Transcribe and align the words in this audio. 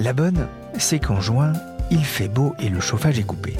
La 0.00 0.12
bonne, 0.12 0.46
c'est 0.78 1.00
qu'en 1.00 1.20
juin, 1.20 1.52
il 1.90 2.04
fait 2.04 2.28
beau 2.28 2.54
et 2.60 2.68
le 2.68 2.78
chauffage 2.78 3.18
est 3.18 3.24
coupé. 3.24 3.56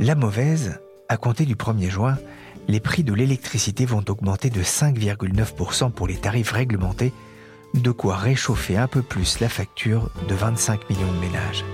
La 0.00 0.16
mauvaise, 0.16 0.80
à 1.08 1.16
compter 1.16 1.44
du 1.44 1.54
1er 1.54 1.90
juin, 1.90 2.18
les 2.66 2.80
prix 2.80 3.04
de 3.04 3.14
l'électricité 3.14 3.86
vont 3.86 4.02
augmenter 4.08 4.50
de 4.50 4.62
5,9% 4.64 5.92
pour 5.92 6.08
les 6.08 6.16
tarifs 6.16 6.50
réglementés, 6.50 7.12
de 7.74 7.92
quoi 7.92 8.16
réchauffer 8.16 8.76
un 8.76 8.88
peu 8.88 9.00
plus 9.00 9.38
la 9.38 9.48
facture 9.48 10.10
de 10.28 10.34
25 10.34 10.90
millions 10.90 11.12
de 11.12 11.20
ménages. 11.20 11.64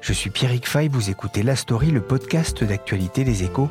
Je 0.00 0.14
suis 0.14 0.30
Pierrick 0.30 0.66
Fay, 0.66 0.88
vous 0.88 1.10
écoutez 1.10 1.42
La 1.42 1.56
Story, 1.56 1.90
le 1.90 2.00
podcast 2.00 2.64
d'actualité 2.64 3.24
des 3.24 3.42
échos, 3.42 3.68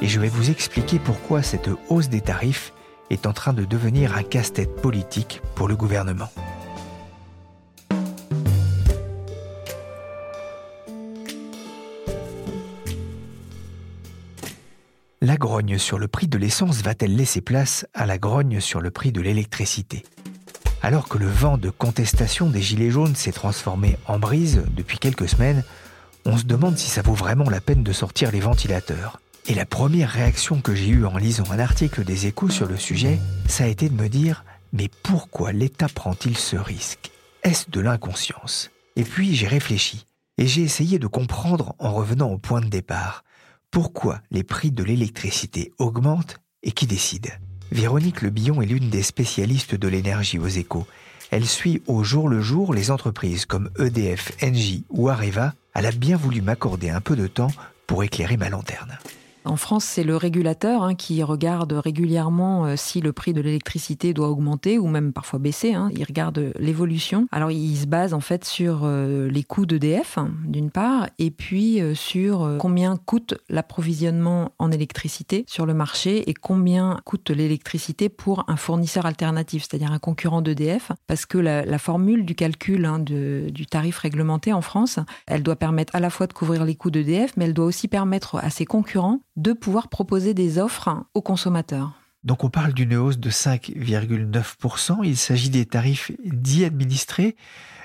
et 0.00 0.08
je 0.08 0.20
vais 0.20 0.28
vous 0.28 0.48
expliquer 0.48 0.98
pourquoi 0.98 1.42
cette 1.42 1.68
hausse 1.90 2.08
des 2.08 2.22
tarifs 2.22 2.72
est 3.10 3.26
en 3.26 3.34
train 3.34 3.52
de 3.52 3.66
devenir 3.66 4.16
un 4.16 4.22
casse-tête 4.22 4.80
politique 4.80 5.42
pour 5.54 5.68
le 5.68 5.76
gouvernement. 5.76 6.30
Grogne 15.40 15.78
sur 15.78 15.98
le 15.98 16.06
prix 16.06 16.28
de 16.28 16.36
l'essence 16.36 16.82
va-t-elle 16.82 17.16
laisser 17.16 17.40
place 17.40 17.86
à 17.94 18.04
la 18.04 18.18
grogne 18.18 18.60
sur 18.60 18.82
le 18.82 18.90
prix 18.90 19.10
de 19.10 19.22
l'électricité? 19.22 20.04
Alors 20.82 21.08
que 21.08 21.16
le 21.16 21.26
vent 21.26 21.56
de 21.56 21.70
contestation 21.70 22.50
des 22.50 22.60
Gilets 22.60 22.90
jaunes 22.90 23.16
s'est 23.16 23.32
transformé 23.32 23.96
en 24.06 24.18
brise 24.18 24.62
depuis 24.76 24.98
quelques 24.98 25.30
semaines, 25.30 25.64
on 26.26 26.36
se 26.36 26.44
demande 26.44 26.76
si 26.76 26.90
ça 26.90 27.00
vaut 27.00 27.14
vraiment 27.14 27.48
la 27.48 27.62
peine 27.62 27.82
de 27.82 27.92
sortir 27.92 28.30
les 28.30 28.40
ventilateurs. 28.40 29.18
Et 29.46 29.54
la 29.54 29.64
première 29.64 30.10
réaction 30.10 30.60
que 30.60 30.74
j'ai 30.74 30.90
eue 30.90 31.06
en 31.06 31.16
lisant 31.16 31.50
un 31.50 31.58
article 31.58 32.04
des 32.04 32.26
échos 32.26 32.50
sur 32.50 32.66
le 32.66 32.76
sujet, 32.76 33.18
ça 33.48 33.64
a 33.64 33.68
été 33.68 33.88
de 33.88 34.00
me 34.00 34.10
dire 34.10 34.44
mais 34.74 34.90
pourquoi 35.02 35.52
l'État 35.52 35.88
prend-il 35.88 36.36
ce 36.36 36.56
risque? 36.56 37.10
Est-ce 37.42 37.70
de 37.70 37.80
l'inconscience? 37.80 38.70
Et 38.94 39.04
puis 39.04 39.34
j'ai 39.34 39.48
réfléchi 39.48 40.04
et 40.36 40.46
j'ai 40.46 40.62
essayé 40.62 40.98
de 40.98 41.06
comprendre 41.06 41.74
en 41.78 41.94
revenant 41.94 42.28
au 42.28 42.36
point 42.36 42.60
de 42.60 42.68
départ 42.68 43.24
pourquoi 43.70 44.20
les 44.30 44.42
prix 44.42 44.70
de 44.70 44.82
l'électricité 44.84 45.72
augmentent 45.78 46.38
et 46.62 46.72
qui 46.72 46.86
décide. 46.86 47.38
Véronique 47.72 48.22
Lebillon 48.22 48.60
est 48.62 48.66
l'une 48.66 48.90
des 48.90 49.02
spécialistes 49.02 49.74
de 49.74 49.88
l'énergie 49.88 50.38
aux 50.38 50.48
échos. 50.48 50.86
Elle 51.30 51.46
suit 51.46 51.82
au 51.86 52.02
jour 52.02 52.28
le 52.28 52.40
jour 52.40 52.74
les 52.74 52.90
entreprises 52.90 53.46
comme 53.46 53.70
EDF, 53.78 54.32
Engie 54.42 54.84
ou 54.90 55.08
Areva. 55.08 55.54
Elle 55.74 55.86
a 55.86 55.92
bien 55.92 56.16
voulu 56.16 56.42
m'accorder 56.42 56.90
un 56.90 57.00
peu 57.00 57.14
de 57.14 57.28
temps 57.28 57.52
pour 57.86 58.02
éclairer 58.02 58.36
ma 58.36 58.48
lanterne. 58.48 58.98
En 59.46 59.56
France, 59.56 59.84
c'est 59.84 60.04
le 60.04 60.16
régulateur 60.16 60.82
hein, 60.82 60.94
qui 60.94 61.22
regarde 61.22 61.72
régulièrement 61.72 62.66
euh, 62.66 62.74
si 62.76 63.00
le 63.00 63.12
prix 63.12 63.32
de 63.32 63.40
l'électricité 63.40 64.12
doit 64.12 64.28
augmenter 64.28 64.78
ou 64.78 64.86
même 64.86 65.12
parfois 65.14 65.38
baisser. 65.38 65.72
Hein. 65.72 65.90
Il 65.96 66.04
regarde 66.04 66.52
l'évolution. 66.58 67.26
Alors, 67.32 67.50
il 67.50 67.76
se 67.76 67.86
base 67.86 68.12
en 68.12 68.20
fait 68.20 68.44
sur 68.44 68.82
euh, 68.84 69.30
les 69.30 69.42
coûts 69.42 69.64
d'EDF, 69.64 70.18
hein, 70.18 70.30
d'une 70.44 70.70
part, 70.70 71.08
et 71.18 71.30
puis 71.30 71.80
euh, 71.80 71.94
sur 71.94 72.56
combien 72.58 72.96
coûte 72.96 73.34
l'approvisionnement 73.48 74.52
en 74.58 74.70
électricité 74.70 75.44
sur 75.48 75.64
le 75.64 75.72
marché 75.72 76.28
et 76.28 76.34
combien 76.34 77.00
coûte 77.04 77.30
l'électricité 77.30 78.10
pour 78.10 78.44
un 78.46 78.56
fournisseur 78.56 79.06
alternatif, 79.06 79.64
c'est-à-dire 79.68 79.92
un 79.92 79.98
concurrent 79.98 80.42
d'EDF. 80.42 80.92
Parce 81.06 81.24
que 81.24 81.38
la, 81.38 81.78
formule 81.78 82.26
du 82.26 82.34
calcul 82.34 82.86
du 83.06 83.66
tarif 83.66 83.98
réglementé 83.98 84.52
en 84.52 84.60
France, 84.60 84.98
elle 85.26 85.42
doit 85.42 85.56
permettre 85.56 85.96
à 85.96 86.00
la 86.00 86.10
fois 86.10 86.26
de 86.26 86.34
couvrir 86.34 86.66
les 86.66 86.74
coûts 86.74 86.90
d'EDF, 86.90 87.32
mais 87.36 87.46
elle 87.46 87.54
doit 87.54 87.64
aussi 87.64 87.88
permettre 87.88 88.36
à 88.36 88.50
ses 88.50 88.66
concurrents 88.66 89.20
de 89.40 89.52
pouvoir 89.52 89.88
proposer 89.88 90.34
des 90.34 90.58
offres 90.58 91.04
aux 91.14 91.22
consommateurs. 91.22 91.92
Donc 92.24 92.44
on 92.44 92.50
parle 92.50 92.74
d'une 92.74 92.94
hausse 92.94 93.18
de 93.18 93.30
5,9%. 93.30 94.98
Il 95.04 95.16
s'agit 95.16 95.48
des 95.48 95.64
tarifs 95.64 96.12
dits 96.22 96.64
administrés. 96.64 97.36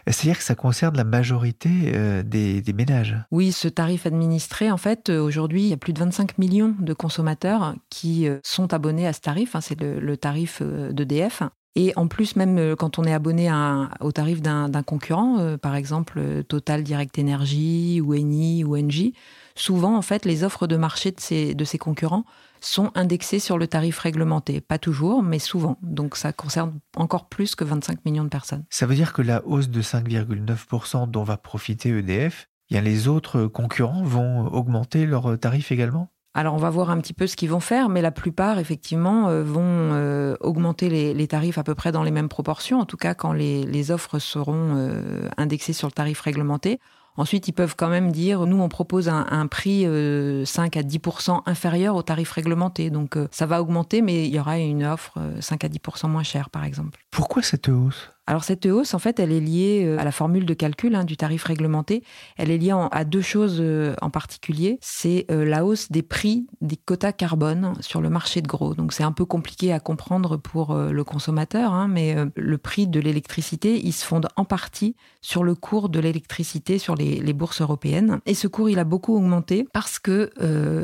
C'est-à-dire 0.08 0.38
que 0.38 0.44
ça 0.44 0.54
concerne 0.54 0.96
la 0.96 1.04
majorité 1.04 1.70
euh, 1.96 2.22
des, 2.22 2.62
ménages. 2.76 3.16
Oui, 3.32 3.52
ce 3.52 3.68
tarif 3.68 4.06
administré, 4.06 4.70
en 4.70 4.78
fait, 4.78 5.10
euh, 5.10 5.20
aujourd'hui, 5.20 5.64
il 5.64 5.68
y 5.70 5.74
a 5.74 5.78
plus 5.78 5.94
de 5.94 6.00
25 6.00 6.38
millions 6.38 6.76
de 6.78 6.94
consommateurs 6.94 7.74
qui 7.90 8.28
euh, 8.28 8.38
sont 8.44 8.72
abonnés 8.74 9.08
à 9.08 9.14
ce 9.14 9.22
tarif. 9.22 9.56
Hein, 9.56 9.62
c'est 9.62 9.80
le, 9.82 10.16
tarif 10.16 10.62
d'EDF. 10.62 11.42
Et 11.76 11.92
en 11.96 12.08
plus, 12.08 12.36
même 12.36 12.76
quand 12.78 13.00
on 13.00 13.04
est 13.04 13.14
abonné 13.14 13.52
au 14.00 14.12
tarif 14.12 14.42
d'un 14.42 14.84
concurrent, 14.84 15.58
par 15.58 15.76
exemple 15.76 16.44
Total 16.48 16.84
Direct 16.84 17.20
Energy 17.20 18.00
ou 18.02 18.14
Eni 18.14 18.64
ou 18.64 18.78
Engie, 18.78 19.14
souvent, 19.56 19.96
en 19.96 20.02
fait, 20.02 20.26
les 20.26 20.44
offres 20.44 20.68
de 20.68 20.78
marché 20.78 21.12
de 21.12 21.20
ces, 21.20 21.56
de 21.56 21.66
ces 21.66 21.78
concurrents 21.78 22.26
sont 22.62 22.92
indexées 22.96 23.40
sur 23.40 23.58
le 23.58 23.68
tarif 23.68 24.00
réglementé. 24.00 24.62
Pas 24.62 24.80
toujours, 24.80 25.24
mais 25.24 25.40
souvent. 25.40 25.78
Donc 25.82 26.16
ça 26.16 26.34
concerne 26.34 26.80
encore 26.96 27.30
plus 27.30 27.56
que 27.56 27.64
25 27.64 28.06
millions 28.06 28.24
de 28.24 28.30
personnes. 28.30 28.66
Ça 28.70 28.86
veut 28.86 28.96
dire 28.96 29.14
que 29.14 29.22
la 29.22 29.46
hausse 29.46 29.70
de 29.70 29.82
5,9% 29.82 31.10
dont 31.10 31.24
va 31.24 31.38
profiter 31.38 31.90
EDF, 31.90 32.50
bien 32.70 32.82
les 32.82 33.08
autres 33.08 33.46
concurrents 33.46 34.04
vont 34.04 34.48
augmenter 34.48 35.06
leurs 35.06 35.40
tarifs 35.40 35.72
également? 35.72 36.10
Alors 36.38 36.54
on 36.54 36.58
va 36.58 36.70
voir 36.70 36.90
un 36.90 37.00
petit 37.00 37.14
peu 37.14 37.28
ce 37.28 37.38
qu'ils 37.38 37.50
vont 37.50 37.62
faire, 37.62 37.88
mais 37.88 38.02
la 38.02 38.12
plupart 38.12 38.60
effectivement 38.60 39.30
euh, 39.30 39.42
vont 39.42 39.64
euh, 39.64 40.36
augmenter 40.42 41.14
les, 41.14 41.28
tarifs 41.28 41.58
à 41.58 41.64
peu 41.64 41.76
près 41.76 41.94
dans 41.94 42.04
les 42.04 42.12
mêmes 42.12 42.28
proportions, 42.28 42.82
en 42.82 42.86
tout 42.86 42.98
cas 42.98 43.14
quand 43.14 43.32
les, 43.32 43.92
offres 43.92 44.20
seront 44.20 44.76
euh, 44.76 45.30
indexées 45.38 45.72
sur 45.72 45.88
le 45.88 45.94
tarif 45.94 46.20
réglementé. 46.20 46.82
Ensuite, 47.18 47.48
ils 47.48 47.54
peuvent 47.54 47.76
quand 47.78 47.90
même 47.90 48.12
dire, 48.12 48.46
nous, 48.46 48.62
on 48.62 48.70
propose 48.70 49.10
un, 49.10 49.48
prix 49.48 49.84
5 49.84 49.88
euh, 49.88 50.44
à 50.44 50.84
10% 50.84 51.42
inférieur 51.46 51.96
au 51.96 52.04
tarif 52.04 52.32
réglementé. 52.32 52.90
Donc, 52.90 53.18
euh, 53.18 53.28
ça 53.32 53.46
va 53.46 53.62
augmenter, 53.62 54.02
mais 54.02 54.28
il 54.28 54.34
y 54.34 54.40
aura 54.40 54.60
une 54.60 54.84
offre 54.84 55.18
5 55.40 55.64
euh, 55.64 55.68
à 55.68 55.70
10% 55.70 56.10
moins 56.10 56.24
chère, 56.24 56.50
par 56.50 56.64
exemple. 56.64 57.00
Pourquoi 57.12 57.42
cette 57.42 57.70
hausse? 57.70 58.10
Alors 58.28 58.44
cette 58.44 58.66
hausse, 58.66 58.94
en 58.96 59.00
fait, 59.00 59.20
elle 59.20 59.32
est 59.32 59.40
liée 59.40 59.84
euh, 59.86 60.00
à 60.00 60.04
la 60.04 60.12
formule 60.12 60.46
de 60.46 60.54
calcul 60.56 60.96
hein, 60.96 61.04
du 61.04 61.16
tarif 61.16 61.44
réglementé. 61.44 62.04
Elle 62.38 62.50
est 62.50 62.58
liée 62.58 62.74
à 62.92 63.06
deux 63.06 63.22
choses 63.22 63.58
euh, 63.60 63.94
en 64.02 64.10
particulier. 64.10 64.80
C'est 64.82 65.26
euh, 65.30 65.46
la 65.46 65.64
hausse 65.64 65.92
des 65.92 66.02
prix 66.02 66.48
des 66.62 66.76
quotas 66.76 67.12
carbone 67.12 67.74
sur 67.82 68.02
le 68.02 68.10
marché 68.10 68.42
de 68.42 68.48
gros. 68.48 68.74
Donc 68.74 68.94
c'est 68.94 69.04
un 69.04 69.12
peu 69.12 69.26
compliqué 69.26 69.72
à 69.72 69.80
comprendre 69.80 70.38
pour 70.38 70.76
le 70.76 71.04
consommateur, 71.04 71.74
hein, 71.74 71.88
mais 71.88 72.16
le 72.36 72.58
prix 72.58 72.88
de 72.88 73.00
l'électricité, 73.00 73.80
il 73.84 73.92
se 73.92 74.06
fonde 74.06 74.28
en 74.36 74.46
partie 74.46 74.96
sur 75.22 75.44
le 75.44 75.54
cours 75.54 75.90
de 75.90 76.00
l'électricité 76.00 76.80
sur 76.80 76.96
les, 76.96 77.34
bourses 77.34 77.62
européennes. 77.62 78.20
Et 78.26 78.34
ce 78.34 78.48
cours, 78.48 78.70
il 78.70 78.80
a 78.80 78.84
beaucoup 78.84 79.16
augmenté 79.16 79.68
parce 79.74 80.00
que 80.00 80.32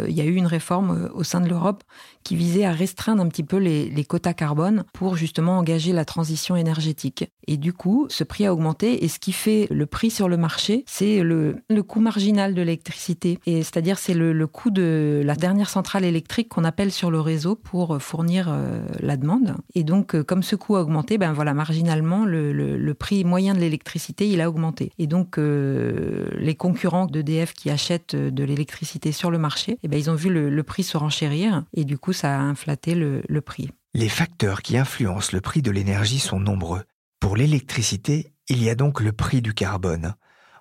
il 0.08 0.14
y 0.14 0.22
a 0.22 0.26
eu 0.26 0.36
une 0.36 0.46
réforme 0.46 1.10
au 1.14 1.24
sein 1.24 1.42
de 1.42 1.50
l'Europe 1.50 1.84
qui 2.24 2.36
visait 2.36 2.66
à 2.66 2.72
restreindre 2.72 3.24
un 3.24 3.28
petit 3.28 3.44
peu 3.44 3.58
les, 3.58 3.90
les 3.90 4.06
quotas 4.06 4.34
carbone 4.34 4.84
pour 4.94 5.16
justement 5.16 5.58
engager 5.58 5.94
la 5.94 6.06
transition 6.06 6.56
énergétique. 6.56 7.31
Et 7.48 7.58
du 7.58 7.74
coup, 7.74 8.08
ce 8.10 8.24
prix 8.24 8.46
a 8.46 8.54
augmenté 8.54 9.04
et 9.04 9.08
ce 9.08 9.20
qui 9.20 9.32
fait 9.32 9.68
le 9.70 9.86
prix 9.86 10.12
sur 10.12 10.30
le 10.30 10.38
marché, 10.38 10.84
c'est 10.88 11.22
le, 11.22 11.56
coût 11.88 12.00
marginal 12.00 12.54
de 12.54 12.62
l'électricité. 12.62 13.40
Et 13.46 13.64
c'est-à-dire 13.64 13.98
c'est 13.98 14.14
le, 14.14 14.48
coût 14.48 14.72
de 14.72 15.22
la 15.26 15.36
dernière 15.36 15.70
centrale 15.70 16.06
électrique 16.06 16.50
qu'on 16.50 16.64
appelle 16.64 16.92
sur 16.92 17.12
le 17.12 17.20
réseau 17.20 17.56
pour 17.56 18.02
fournir 18.02 18.48
euh, 18.50 18.86
la 19.00 19.18
demande. 19.18 19.56
Et 19.76 19.84
donc, 19.84 20.16
euh, 20.16 20.24
comme 20.24 20.44
ce 20.44 20.56
coût 20.56 20.76
a 20.76 20.82
augmenté, 20.82 21.18
ben 21.18 21.34
voilà, 21.34 21.54
marginalement, 21.54 22.26
le, 22.26 22.94
prix 22.94 23.24
moyen 23.24 23.54
de 23.56 23.60
l'électricité, 23.60 24.28
il 24.28 24.42
a 24.42 24.50
augmenté. 24.50 24.92
Et 25.00 25.08
donc, 25.08 25.38
euh, 25.38 26.28
les 26.38 26.56
concurrents 26.56 27.08
d'EDF 27.08 27.54
qui 27.54 27.70
achètent 27.70 28.16
de 28.16 28.44
l'électricité 28.44 29.12
sur 29.12 29.32
le 29.32 29.38
marché, 29.38 29.78
eh 29.82 29.88
ben, 29.88 29.98
ils 29.98 30.10
ont 30.10 30.16
vu 30.16 30.30
le, 30.30 30.64
prix 30.64 30.84
se 30.84 30.98
renchérir 30.98 31.64
et 31.74 31.86
du 31.86 31.98
coup, 31.98 32.14
ça 32.14 32.36
a 32.36 32.40
inflaté 32.40 32.94
le 32.96 33.42
prix. 33.42 33.72
Les 33.94 34.08
facteurs 34.08 34.62
qui 34.62 34.78
influencent 34.78 35.32
le 35.34 35.42
prix 35.42 35.62
de 35.62 35.70
l'énergie 35.70 36.20
sont 36.20 36.40
nombreux. 36.40 36.84
Pour 37.22 37.38
l'électricité, 37.38 38.34
il 38.50 38.62
y 38.64 38.70
a 38.70 38.76
donc 38.76 39.00
le 39.00 39.14
prix 39.14 39.44
du 39.44 39.54
carbone. 39.54 40.16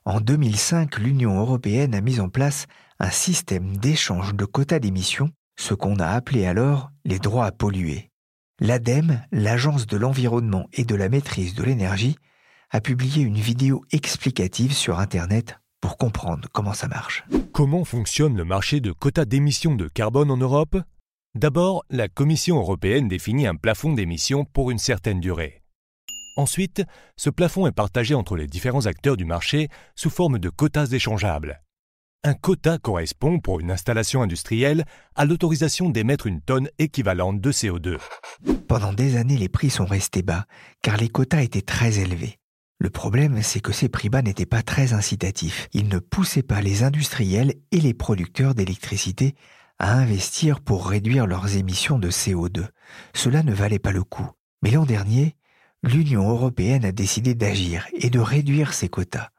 En 0.05 0.21
2005, 0.21 0.99
l'Union 0.99 1.41
européenne 1.41 1.95
a 1.95 2.03
mis 2.03 2.21
en 2.21 2.29
place 2.29 2.67
un 3.01 3.11
système 3.11 3.79
d'échange 3.79 4.35
de 4.35 4.45
quotas 4.45 4.79
d'émissions, 4.79 5.31
ce 5.59 5.73
qu'on 5.73 5.97
a 5.97 6.07
appelé 6.07 6.45
alors 6.45 6.91
les 7.07 7.19
droits 7.19 7.47
à 7.47 7.51
polluer. 7.51 8.11
L'ADEME, 8.61 9.23
l'Agence 9.33 9.87
de 9.87 9.97
l'environnement 9.97 10.69
et 10.75 10.85
de 10.85 10.95
la 10.95 11.09
maîtrise 11.09 11.55
de 11.55 11.65
l'énergie, 11.65 12.17
a 12.71 12.83
publié 12.83 13.23
une 13.23 13.41
vidéo 13.41 13.83
explicative 13.91 14.75
sur 14.75 15.01
Internet 15.01 15.59
pour 15.81 15.97
comprendre 15.97 16.47
comment 16.53 16.75
ça 16.75 16.89
marche. 16.89 17.25
Comment 17.53 17.85
fonctionne 17.85 18.37
le 18.37 18.45
marché 18.45 18.81
de 18.81 18.93
quotas 18.93 19.25
d'émissions 19.25 19.77
de 19.77 19.89
carbone 19.89 20.31
en 20.31 20.37
Europe? 20.37 20.77
D'abord, 21.35 21.85
la 21.89 22.09
Commission 22.09 22.59
européenne 22.59 23.09
définit 23.09 23.47
un 23.47 23.57
plafond 23.57 23.95
d'émissions 23.95 24.45
pour 24.45 24.71
une 24.71 24.79
certaine 24.79 25.21
durée. 25.21 25.60
Ensuite, 26.37 26.83
ce 27.17 27.31
plafond 27.31 27.67
est 27.67 27.73
partagé 27.73 28.15
entre 28.15 28.37
les 28.37 28.47
différents 28.47 28.87
acteurs 28.87 29.17
du 29.17 29.25
marché 29.25 29.69
sous 29.95 30.11
forme 30.11 30.39
de 30.39 30.49
quotas 30.49 30.87
échangeables. 30.87 31.63
Un 32.23 32.35
quota 32.35 32.77
correspond 32.77 33.41
pour 33.41 33.61
une 33.61 33.71
installation 33.71 34.21
industrielle 34.21 34.85
à 35.15 35.25
l'autorisation 35.25 35.89
d'émettre 35.89 36.27
une 36.27 36.43
tonne 36.43 36.69
équivalente 36.79 37.41
de 37.41 37.51
CO2. 37.51 37.99
Pendant 38.69 38.93
des 38.93 39.17
années, 39.17 39.39
les 39.39 39.49
prix 39.49 39.71
sont 39.71 39.87
restés 39.87 40.23
bas, 40.23 40.45
car 40.83 40.99
les 40.99 41.09
quotas 41.09 41.43
étaient 41.43 41.63
très 41.63 41.99
élevés. 41.99 42.39
Le 42.79 42.91
problème, 42.91 43.43
c'est 43.43 43.61
que 43.61 43.73
ces 43.73 43.89
prix 43.89 44.11
bas 44.11 44.23
n'étaient 44.23 44.47
pas 44.47 44.63
très 44.63 44.93
incitatifs. 44.93 45.69
Ils 45.73 45.89
ne 45.89 45.99
poussaient 45.99 46.43
pas 46.43 46.61
les 46.61 46.83
industriels 46.83 47.55
et 47.73 47.81
les 47.81 47.95
producteurs 47.95 48.55
d'électricité 48.55 49.35
à 49.79 49.95
investir 49.95 50.61
pour 50.61 50.89
réduire 50.89 51.27
leurs 51.27 51.57
émissions 51.57 51.99
de 51.99 52.11
CO2. 52.11 52.69
Cela 53.15 53.43
ne 53.43 53.53
valait 53.53 53.79
pas 53.79 53.93
le 53.93 54.05
coup. 54.05 54.29
Mais 54.63 54.71
l'an 54.71 54.85
dernier, 54.85 55.37
l'Union 55.83 56.29
européenne 56.29 56.85
a 56.85 56.93
décidé 56.93 57.35
d'agir 57.35 57.87
et 57.95 58.11
de 58.11 58.21
réduire 58.21 58.75
ses 58.75 58.89
quotas, 58.89 59.31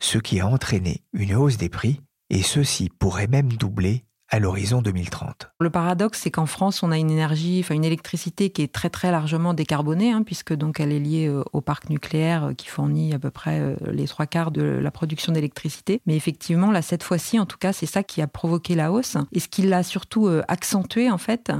ce 0.00 0.18
qui 0.18 0.40
a 0.40 0.46
entraîné 0.46 1.02
une 1.12 1.34
hausse 1.34 1.56
des 1.56 1.68
prix 1.68 2.00
et 2.30 2.42
ceux-ci 2.42 2.90
pourraient 2.90 3.28
même 3.28 3.52
doubler 3.52 4.04
à 4.30 4.40
l'horizon 4.40 4.82
2030. 4.82 5.52
Le 5.60 5.70
paradoxe, 5.70 6.20
c'est 6.22 6.30
qu'en 6.30 6.46
France, 6.46 6.82
on 6.82 6.90
a 6.90 6.98
une 6.98 7.10
énergie, 7.10 7.60
enfin 7.60 7.74
une 7.74 7.84
électricité 7.84 8.50
qui 8.50 8.62
est 8.62 8.72
très 8.72 8.90
très 8.90 9.12
largement 9.12 9.54
décarbonée, 9.54 10.10
hein, 10.10 10.22
puisque 10.24 10.52
donc 10.54 10.80
elle 10.80 10.90
est 10.90 10.98
liée 10.98 11.28
euh, 11.28 11.44
au 11.52 11.60
parc 11.60 11.88
nucléaire 11.90 12.46
euh, 12.46 12.52
qui 12.54 12.66
fournit 12.66 13.14
à 13.14 13.18
peu 13.18 13.30
près 13.30 13.60
euh, 13.60 13.76
les 13.92 14.08
trois 14.08 14.26
quarts 14.26 14.50
de 14.50 14.62
la 14.62 14.90
production 14.90 15.32
d'électricité. 15.32 16.00
Mais 16.06 16.16
effectivement, 16.16 16.72
là, 16.72 16.82
cette 16.82 17.04
fois-ci, 17.04 17.38
en 17.38 17.46
tout 17.46 17.58
cas, 17.58 17.72
c'est 17.72 17.86
ça 17.86 18.02
qui 18.02 18.22
a 18.22 18.26
provoqué 18.26 18.74
la 18.74 18.90
hausse. 18.90 19.16
Et 19.30 19.38
ce 19.38 19.46
qui 19.46 19.62
l'a 19.62 19.84
surtout 19.84 20.28
accentué, 20.48 21.10
en 21.10 21.18
fait, 21.18 21.52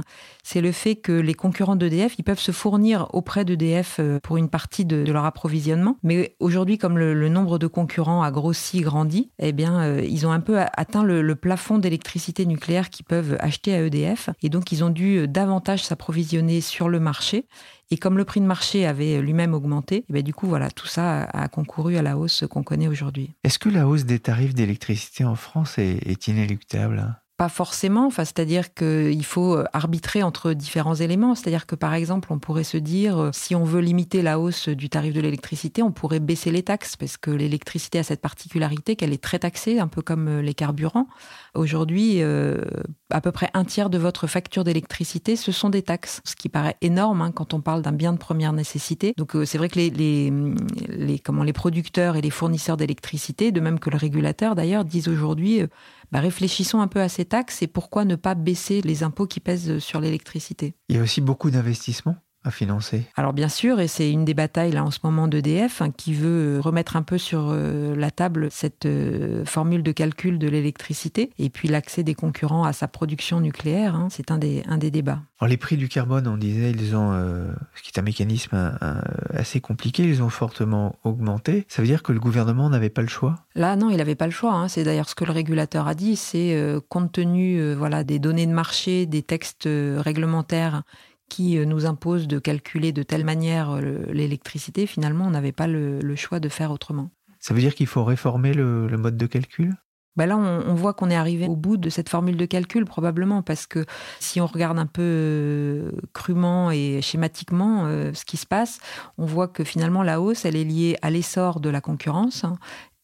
c'est 0.45 0.61
le 0.61 0.71
fait 0.71 0.95
que 0.95 1.11
les 1.11 1.33
concurrents 1.33 1.75
d'EDF, 1.75 2.19
ils 2.19 2.23
peuvent 2.23 2.39
se 2.39 2.51
fournir 2.51 3.07
auprès 3.13 3.45
d'EDF 3.45 3.99
pour 4.21 4.37
une 4.37 4.47
partie 4.47 4.85
de, 4.85 5.03
leur 5.11 5.25
approvisionnement. 5.25 5.97
Mais 6.03 6.35
aujourd'hui, 6.39 6.77
comme 6.77 6.99
le, 6.99 7.29
nombre 7.29 7.57
de 7.57 7.65
concurrents 7.65 8.21
a 8.21 8.29
grossi, 8.29 8.81
grandi, 8.81 9.31
eh 9.39 9.53
bien, 9.53 9.97
ils 9.97 10.27
ont 10.27 10.31
un 10.31 10.39
peu 10.39 10.59
atteint 10.59 11.03
le, 11.03 11.35
plafond 11.35 11.79
d'électricité 11.79 12.45
nucléaire 12.45 12.91
qui 12.91 13.01
peuvent 13.01 13.37
acheter 13.39 13.73
à 13.73 13.81
EDF. 13.81 14.29
Et 14.43 14.49
donc, 14.49 14.71
ils 14.71 14.83
ont 14.83 14.91
dû 14.91 15.17
euh, 15.17 15.27
davantage 15.27 15.83
s'approvisionner 15.83 16.61
sur 16.61 16.89
le 16.89 16.99
marché. 16.99 17.47
Et 17.89 17.97
comme 17.97 18.17
le 18.17 18.25
prix 18.25 18.39
de 18.39 18.45
marché 18.45 18.85
avait 18.85 19.21
lui-même 19.21 19.55
augmenté, 19.55 20.05
eh 20.13 20.23
du 20.23 20.33
coup, 20.33 20.47
voilà, 20.47 20.69
tout 20.69 20.87
ça 20.87 21.23
a 21.23 21.47
concouru 21.47 21.97
à 21.97 22.03
la 22.03 22.17
hausse 22.17 22.45
qu'on 22.49 22.63
connaît 22.63 22.87
aujourd'hui. 22.87 23.33
Est-ce 23.43 23.59
que 23.59 23.69
la 23.69 23.87
hausse 23.87 24.05
des 24.05 24.19
tarifs 24.19 24.53
d'électricité 24.53 25.23
en 25.25 25.35
France 25.35 25.77
est 25.77 26.27
inéluctable? 26.27 27.15
Pas 27.37 27.49
forcément, 27.49 28.05
enfin, 28.05 28.23
c'est-à-dire 28.23 28.73
qu'il 28.73 29.25
faut 29.25 29.55
euh, 29.55 29.65
arbitrer 29.73 30.23
entre 30.23 30.53
différents 30.53 30.95
éléments. 30.95 31.35
C'est-à-dire 31.35 31.65
que 31.65 31.75
par 31.75 31.93
exemple, 31.93 32.31
on 32.31 32.39
pourrait 32.39 32.63
se 32.63 32.77
dire, 32.77 33.19
euh, 33.19 33.29
si 33.33 33.55
on 33.55 33.65
veut 33.65 33.81
limiter 33.81 34.21
la 34.21 34.39
hausse 34.39 34.69
du 34.69 34.89
tarif 34.89 35.13
de 35.13 35.19
l'électricité, 35.19 35.83
on 35.83 35.91
pourrait 35.91 36.21
baisser 36.21 36.51
les 36.51 36.63
taxes, 36.63 36.95
parce 36.95 37.17
que 37.17 37.31
l'électricité 37.31 37.99
a 37.99 38.03
cette 38.03 38.21
particularité 38.21 38.95
qu'elle 38.95 39.11
est 39.11 39.21
très 39.21 39.39
taxée, 39.39 39.79
un 39.79 39.87
peu 39.87 40.01
comme 40.01 40.27
euh, 40.29 40.41
les 40.41 40.53
carburants. 40.53 41.07
Aujourd'hui, 41.55 42.21
à 42.21 43.21
peu 43.21 43.31
près 43.31 43.49
un 43.53 43.65
tiers 43.65 43.89
de 43.89 43.97
votre 43.97 44.27
facture 44.27 44.63
d'électricité, 44.63 45.35
ce 45.35 45.51
sont 45.51 45.69
des 45.69 45.81
taxes, 45.81 46.21
ce 46.23 46.35
qui 46.35 46.49
paraît 46.49 46.75
énorme 46.81 47.21
hein, 47.21 47.31
quand 47.31 47.53
on 47.53 47.61
parle 47.61 47.81
d'un 47.81 47.91
bien 47.91 48.13
de 48.13 48.17
première 48.17 48.53
nécessité. 48.53 49.13
Donc 49.17 49.35
c'est 49.45 49.57
vrai 49.57 49.69
que 49.69 49.79
les, 49.79 51.21
comment, 51.23 51.43
les 51.43 51.53
producteurs 51.53 52.15
et 52.15 52.21
les 52.21 52.29
fournisseurs 52.29 52.77
d'électricité, 52.77 53.51
de 53.51 53.59
même 53.59 53.79
que 53.79 53.89
le 53.89 53.97
régulateur 53.97 54.55
d'ailleurs, 54.55 54.85
disent 54.85 55.07
aujourd'hui, 55.07 55.61
bah, 56.11 56.19
réfléchissons 56.19 56.79
un 56.81 56.87
peu 56.87 57.01
à 57.01 57.09
ces 57.09 57.25
taxes 57.25 57.61
et 57.61 57.67
pourquoi 57.67 58.05
ne 58.05 58.15
pas 58.15 58.35
baisser 58.35 58.81
les 58.81 59.03
impôts 59.03 59.27
qui 59.27 59.39
pèsent 59.39 59.79
sur 59.79 59.99
l'électricité? 59.99 60.75
Il 60.89 60.95
y 60.95 60.99
a 60.99 61.01
aussi 61.01 61.21
beaucoup 61.21 61.51
d'investissements 61.51 62.15
à 62.45 62.51
financer 62.51 63.03
Alors 63.15 63.33
bien 63.33 63.49
sûr, 63.49 63.79
et 63.79 63.87
c'est 63.87 64.11
une 64.11 64.23
des 64.23 64.33
batailles 64.33 64.71
là 64.71 64.85
en 64.85 64.91
ce 64.91 64.99
moment 65.03 65.27
d'EDF 65.27 65.81
hein, 65.81 65.91
qui 65.91 66.13
veut 66.13 66.59
remettre 66.61 66.95
un 66.95 67.01
peu 67.01 67.17
sur 67.17 67.49
euh, 67.49 67.95
la 67.95 68.11
table 68.11 68.49
cette 68.51 68.85
euh, 68.85 69.43
formule 69.45 69.81
de 69.81 69.91
calcul 69.91 70.37
de 70.37 70.47
l'électricité 70.47 71.31
et 71.39 71.49
puis 71.49 71.67
l'accès 71.67 72.03
des 72.03 72.13
concurrents 72.13 72.63
à 72.63 72.71
sa 72.71 72.87
production 72.87 73.39
nucléaire. 73.39 73.95
Hein, 73.95 74.07
c'est 74.11 74.29
un 74.29 74.37
des, 74.37 74.63
un 74.67 74.77
des 74.77 74.91
débats. 74.91 75.21
Alors 75.39 75.49
les 75.49 75.57
prix 75.57 75.75
du 75.75 75.89
carbone, 75.89 76.27
on 76.27 76.37
disait, 76.37 76.71
ils 76.71 76.95
ont, 76.95 77.11
euh, 77.13 77.51
ce 77.73 77.81
qui 77.81 77.91
est 77.93 77.99
un 77.99 78.03
mécanisme 78.03 78.77
assez 79.33 79.59
compliqué, 79.59 80.03
ils 80.03 80.21
ont 80.21 80.29
fortement 80.29 80.95
augmenté. 81.03 81.65
Ça 81.67 81.81
veut 81.81 81.87
dire 81.87 82.03
que 82.03 82.13
le 82.13 82.19
gouvernement 82.19 82.69
n'avait 82.69 82.89
pas 82.89 83.01
le 83.01 83.07
choix? 83.07 83.35
Là, 83.55 83.75
non, 83.75 83.89
il 83.89 83.97
n'avait 83.97 84.15
pas 84.15 84.27
le 84.27 84.31
choix. 84.31 84.53
Hein. 84.53 84.67
C'est 84.67 84.83
d'ailleurs 84.83 85.09
ce 85.09 85.15
que 85.15 85.25
le 85.25 85.31
régulateur 85.31 85.87
a 85.87 85.95
dit. 85.95 86.15
C'est 86.15 86.57
compte 86.89 87.11
tenu 87.11 87.73
voilà 87.73 88.03
des 88.03 88.19
données 88.19 88.45
de 88.45 88.53
marché, 88.53 89.05
des 89.05 89.23
textes 89.23 89.67
réglementaires 89.67 90.83
qui 91.29 91.57
euh, 91.57 91.65
nous 91.65 91.85
impose 91.85 92.27
de 92.27 92.39
calculer 92.39 92.91
de 92.91 93.03
telle 93.03 93.25
manière 93.25 93.71
euh, 93.71 94.05
l'électricité, 94.11 94.85
finalement, 94.85 95.25
on 95.25 95.31
n'avait 95.31 95.51
pas 95.51 95.67
le, 95.67 96.15
choix 96.15 96.39
de 96.39 96.49
faire 96.49 96.71
autrement. 96.71 97.09
Ça 97.39 97.53
veut 97.53 97.59
dire 97.59 97.75
qu'il 97.75 97.87
faut 97.87 98.03
réformer 98.03 98.53
le, 98.53 98.87
mode 98.97 99.17
de 99.17 99.25
calcul? 99.25 99.73
Ben 100.15 100.27
là, 100.27 100.37
on, 100.37 100.73
voit 100.75 100.93
qu'on 100.93 101.09
est 101.09 101.15
arrivé 101.15 101.45
au 101.45 101.57
bout 101.57 101.75
de 101.75 101.89
cette 101.89 102.07
formule 102.07 102.37
de 102.37 102.45
calcul, 102.45 102.85
probablement, 102.85 103.41
parce 103.41 103.67
que 103.67 103.83
si 104.21 104.39
on 104.39 104.45
regarde 104.45 104.79
un 104.79 104.85
peu 104.85 105.01
euh, 105.01 105.91
crûment 106.13 106.71
et 106.71 107.01
schématiquement 107.01 107.85
ce 108.13 108.23
qui 108.23 108.37
se 108.37 108.45
passe, 108.45 108.79
on 109.17 109.25
voit 109.25 109.49
que 109.49 109.65
finalement 109.65 110.03
la 110.03 110.21
hausse, 110.21 110.45
elle 110.45 110.55
est 110.55 110.63
liée 110.63 110.95
à 111.01 111.09
l'essor 111.09 111.59
de 111.59 111.69
la 111.69 111.81
concurrence 111.81 112.45
hein, 112.45 112.57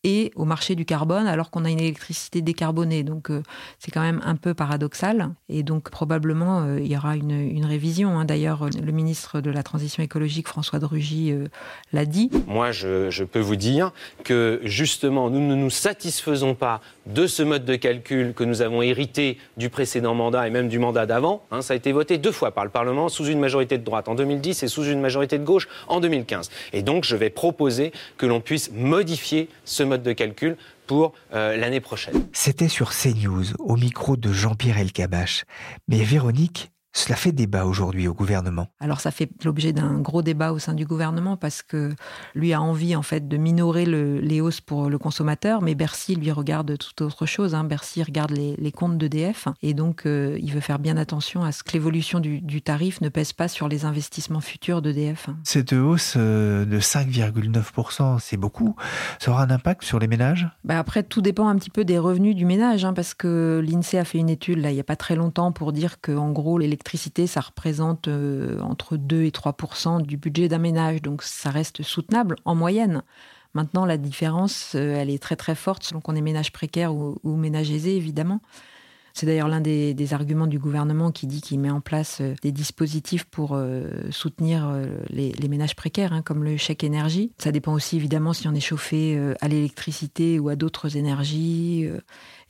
et 0.03 0.31
au 0.35 0.45
marché 0.45 0.75
du 0.75 0.85
carbone 0.85 1.27
alors 1.27 1.51
qu'on 1.51 1.65
a 1.65 1.69
une 1.69 1.79
électricité 1.79 2.41
décarbonée. 2.41 3.03
Donc 3.03 3.29
euh, 3.29 3.43
c'est 3.79 3.91
quand 3.91 4.01
même 4.01 4.21
un 4.25 4.35
peu 4.35 4.53
paradoxal. 4.53 5.29
Et 5.49 5.63
donc 5.63 5.89
probablement 5.89 6.61
euh, 6.61 6.79
il 6.79 6.91
y 6.91 6.97
aura 6.97 7.15
une, 7.15 7.65
révision. 7.65 8.17
Hein. 8.17 8.25
D'ailleurs, 8.25 8.69
le 8.69 8.91
ministre 8.91 9.39
de 9.39 9.51
la 9.51 9.63
Transition 9.63 10.01
écologique, 10.01 10.47
François 10.47 10.79
de 10.79 10.85
Rugy, 10.85 11.31
euh, 11.31 11.47
l'a 11.93 12.05
dit. 12.05 12.31
Moi, 12.47 12.71
je, 12.71 13.09
je, 13.09 13.23
peux 13.23 13.39
vous 13.39 13.55
dire 13.55 13.91
que 14.23 14.59
justement, 14.63 15.29
nous 15.29 15.39
ne 15.39 15.55
nous 15.55 15.69
satisfaisons 15.69 16.55
pas 16.55 16.81
de 17.05 17.27
ce 17.27 17.43
mode 17.43 17.65
de 17.65 17.75
calcul 17.75 18.33
que 18.33 18.43
nous 18.43 18.61
avons 18.61 18.81
hérité 18.81 19.37
du 19.57 19.69
précédent 19.69 20.15
mandat 20.15 20.47
et 20.47 20.49
même 20.49 20.67
du 20.67 20.79
mandat 20.79 21.05
d'avant. 21.05 21.43
Hein. 21.51 21.61
ça 21.61 21.73
a 21.73 21.77
été 21.77 21.91
voté 21.91 22.17
deux 22.17 22.31
fois 22.31 22.51
par 22.51 22.63
le 22.63 22.71
Parlement 22.71 23.09
sous 23.09 23.25
une 23.25 23.39
majorité 23.39 23.77
de 23.77 23.83
droite 23.83 24.07
en 24.07 24.15
2010 24.15 24.63
et 24.63 24.67
sous 24.67 24.85
une 24.85 25.01
majorité 25.01 25.37
de 25.37 25.43
gauche 25.43 25.67
en 25.87 25.99
2015. 25.99 26.49
Et 26.73 26.81
donc, 26.81 27.05
je 27.05 27.15
vais 27.15 27.29
proposer 27.29 27.91
que 28.17 28.25
l'on 28.25 28.41
puisse 28.41 28.71
modifier 28.71 29.49
ce 29.65 29.83
de 29.97 30.13
calcul 30.13 30.57
pour 30.87 31.13
euh, 31.33 31.55
l'année 31.57 31.79
prochaine. 31.79 32.27
C'était 32.33 32.67
sur 32.67 32.91
CNews, 32.91 33.53
au 33.59 33.75
micro 33.75 34.17
de 34.17 34.31
Jean-Pierre 34.31 34.77
Elkabach. 34.77 35.43
Mais 35.87 36.03
Véronique, 36.03 36.71
cela 36.93 37.15
fait 37.15 37.31
débat 37.31 37.65
aujourd'hui 37.65 38.07
au 38.07 38.13
gouvernement. 38.13 38.67
Alors 38.79 38.99
ça 38.99 39.11
fait 39.11 39.29
l'objet 39.45 39.71
d'un 39.71 39.99
gros 39.99 40.21
débat 40.21 40.51
au 40.51 40.59
sein 40.59 40.73
du 40.73 40.85
gouvernement 40.85 41.37
parce 41.37 41.61
que 41.61 41.93
lui 42.35 42.53
a 42.53 42.61
envie 42.61 42.95
en 42.95 43.01
fait 43.01 43.27
de 43.27 43.37
minorer 43.37 43.85
les 43.85 44.41
hausses 44.41 44.61
pour 44.61 44.89
le 44.89 44.97
consommateur, 44.97 45.61
mais 45.61 45.73
Bercy 45.73 46.15
lui 46.15 46.31
regarde 46.31 46.77
tout 46.77 47.03
autre 47.03 47.25
chose. 47.25 47.55
Hein. 47.55 47.63
Bercy 47.63 48.03
regarde 48.03 48.31
les, 48.31 48.71
comptes 48.71 48.97
d'EDF 48.97 49.47
et 49.61 49.73
donc 49.73 50.05
euh, 50.05 50.37
il 50.41 50.51
veut 50.53 50.61
faire 50.61 50.79
bien 50.79 50.97
attention 50.97 51.43
à 51.43 51.51
ce 51.51 51.63
que 51.63 51.73
l'évolution 51.73 52.19
du, 52.19 52.61
tarif 52.61 53.01
ne 53.01 53.09
pèse 53.09 53.33
pas 53.33 53.47
sur 53.47 53.67
les 53.67 53.85
investissements 53.85 54.39
futurs 54.39 54.81
d'EDF. 54.81 55.29
Cette 55.43 55.73
hausse 55.73 56.13
euh, 56.17 56.65
de 56.65 56.79
5,9%, 56.79 58.19
c'est 58.19 58.37
beaucoup. 58.37 58.75
Ça 59.19 59.31
aura 59.31 59.43
un 59.43 59.49
impact 59.49 59.83
sur 59.83 59.99
les 59.99 60.07
ménages? 60.07 60.47
Bah 60.63 60.79
Après, 60.79 61.03
tout 61.03 61.21
dépend 61.21 61.47
un 61.47 61.55
petit 61.55 61.69
peu 61.69 61.85
des 61.85 61.97
revenus 61.97 62.35
du 62.35 62.45
ménage 62.45 62.85
hein, 62.85 62.93
parce 62.93 63.13
que 63.13 63.61
l'INSEE 63.65 63.97
a 63.97 64.05
fait 64.05 64.19
une 64.19 64.29
étude 64.29 64.59
là 64.59 64.71
il 64.71 64.75
n'y 64.75 64.79
a 64.79 64.85
pas 64.85 64.95
très 64.95 65.15
longtemps 65.15 65.51
pour 65.51 65.73
dire 65.73 65.99
qu'en 66.01 66.31
gros 66.31 66.57
les 66.57 66.67
l'électricité, 66.81 67.27
ça 67.27 67.41
représente 67.41 68.07
euh, 68.07 68.59
entre 68.61 68.97
2 68.97 69.23
et 69.23 69.29
3% 69.29 70.01
du 70.01 70.17
budget 70.17 70.47
d'un 70.47 70.57
ménage, 70.57 71.03
donc 71.03 71.21
ça 71.21 71.51
reste 71.51 71.83
soutenable 71.83 72.37
en 72.43 72.55
moyenne. 72.55 73.03
Maintenant, 73.53 73.85
la 73.85 73.97
différence, 73.97 74.73
euh, 74.73 74.95
elle 74.95 75.11
est 75.11 75.21
très 75.21 75.35
très 75.35 75.53
forte 75.53 75.83
selon 75.83 76.01
qu'on 76.01 76.15
est 76.15 76.21
ménage 76.21 76.51
précaire 76.51 76.95
ou, 76.95 77.19
ménage 77.23 77.69
aisé, 77.69 77.95
évidemment. 77.95 78.41
C'est 79.13 79.27
d'ailleurs 79.27 79.49
l'un 79.49 79.61
des, 79.61 80.13
arguments 80.13 80.47
du 80.47 80.57
gouvernement 80.57 81.11
qui 81.11 81.27
dit 81.27 81.41
qu'il 81.41 81.59
met 81.59 81.69
en 81.69 81.81
place 81.81 82.19
euh, 82.21 82.33
des 82.41 82.51
dispositifs 82.51 83.25
pour 83.25 83.55
soutenir 84.09 84.73
les, 85.11 85.33
ménages 85.49 85.75
précaires, 85.75 86.13
hein, 86.13 86.23
comme 86.23 86.43
le 86.43 86.57
chèque 86.57 86.83
énergie. 86.83 87.31
Ça 87.37 87.51
dépend 87.51 87.73
aussi 87.73 87.97
évidemment 87.97 88.33
si 88.33 88.47
on 88.47 88.55
est 88.55 88.59
chauffé 88.59 89.19
à 89.39 89.47
l'électricité 89.47 90.39
ou 90.39 90.49
à 90.49 90.55
d'autres 90.55 90.97
énergies. 90.97 91.87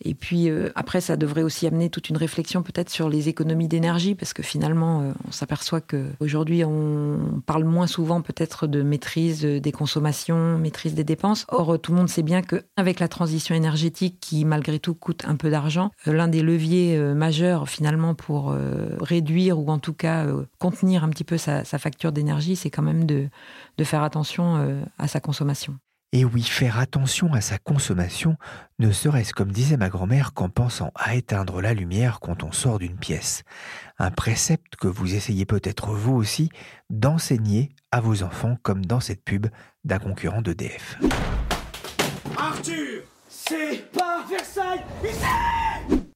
Et 0.03 0.15
puis 0.15 0.49
euh, 0.49 0.69
après, 0.75 0.99
ça 0.99 1.15
devrait 1.15 1.43
aussi 1.43 1.67
amener 1.67 1.89
toute 1.89 2.09
une 2.09 2.17
réflexion 2.17 2.63
peut-être 2.63 2.89
sur 2.89 3.07
les 3.07 3.29
économies 3.29 3.67
d'énergie, 3.67 4.15
parce 4.15 4.33
que 4.33 4.41
finalement, 4.41 5.01
euh, 5.01 5.11
on 5.27 5.31
s'aperçoit 5.31 5.81
qu'aujourd'hui, 5.81 6.63
on 6.65 7.41
parle 7.45 7.63
moins 7.65 7.87
souvent 7.87 8.21
peut-être 8.21 8.67
de 8.67 8.81
maîtrise 8.81 9.43
des 9.43 9.71
consommations, 9.71 10.57
maîtrise 10.57 10.95
des 10.95 11.03
dépenses. 11.03 11.45
Or, 11.49 11.79
tout 11.79 11.91
le 11.91 11.97
monde 11.97 12.09
sait 12.09 12.23
bien 12.23 12.41
qu'avec 12.41 12.99
la 12.99 13.07
transition 13.07 13.53
énergétique, 13.53 14.17
qui 14.19 14.43
malgré 14.43 14.79
tout 14.79 14.95
coûte 14.95 15.23
un 15.27 15.35
peu 15.35 15.51
d'argent, 15.51 15.91
euh, 16.07 16.13
l'un 16.13 16.27
des 16.27 16.41
leviers 16.41 16.97
majeurs 17.13 17.69
finalement 17.69 18.15
pour 18.15 18.55
réduire 18.99 19.59
ou 19.59 19.69
en 19.69 19.79
tout 19.79 19.93
cas 19.93 20.27
contenir 20.59 21.03
un 21.03 21.09
petit 21.09 21.23
peu 21.23 21.37
sa, 21.37 21.63
facture 21.63 22.11
d'énergie, 22.11 22.55
c'est 22.55 22.69
quand 22.69 22.81
même 22.81 23.05
de 23.05 23.29
faire 23.83 24.03
attention 24.03 24.81
à 24.97 25.07
sa 25.07 25.19
consommation. 25.19 25.77
Et 26.13 26.25
oui, 26.25 26.43
faire 26.43 26.77
attention 26.77 27.33
à 27.33 27.39
sa 27.39 27.57
consommation, 27.57 28.35
ne 28.79 28.91
serait-ce 28.91 29.33
comme 29.33 29.53
disait 29.53 29.77
ma 29.77 29.87
grand-mère 29.87 30.33
qu'en 30.33 30.49
pensant 30.49 30.91
à 30.95 31.15
éteindre 31.15 31.61
la 31.61 31.73
lumière 31.73 32.19
quand 32.19 32.43
on 32.43 32.51
sort 32.51 32.79
d'une 32.79 32.97
pièce. 32.97 33.43
Un 33.97 34.11
précepte 34.11 34.75
que 34.75 34.89
vous 34.89 35.15
essayez 35.15 35.45
peut-être 35.45 35.91
vous 35.91 36.13
aussi 36.13 36.49
d'enseigner 36.89 37.69
à 37.91 38.01
vos 38.01 38.23
enfants 38.23 38.57
comme 38.61 38.85
dans 38.85 38.99
cette 38.99 39.23
pub 39.23 39.47
d'un 39.85 39.99
concurrent 39.99 40.41
d'EDF. 40.41 40.97
Arthur, 42.37 43.03
c'est 43.29 43.89
pas 43.93 44.25
Versailles, 44.29 44.83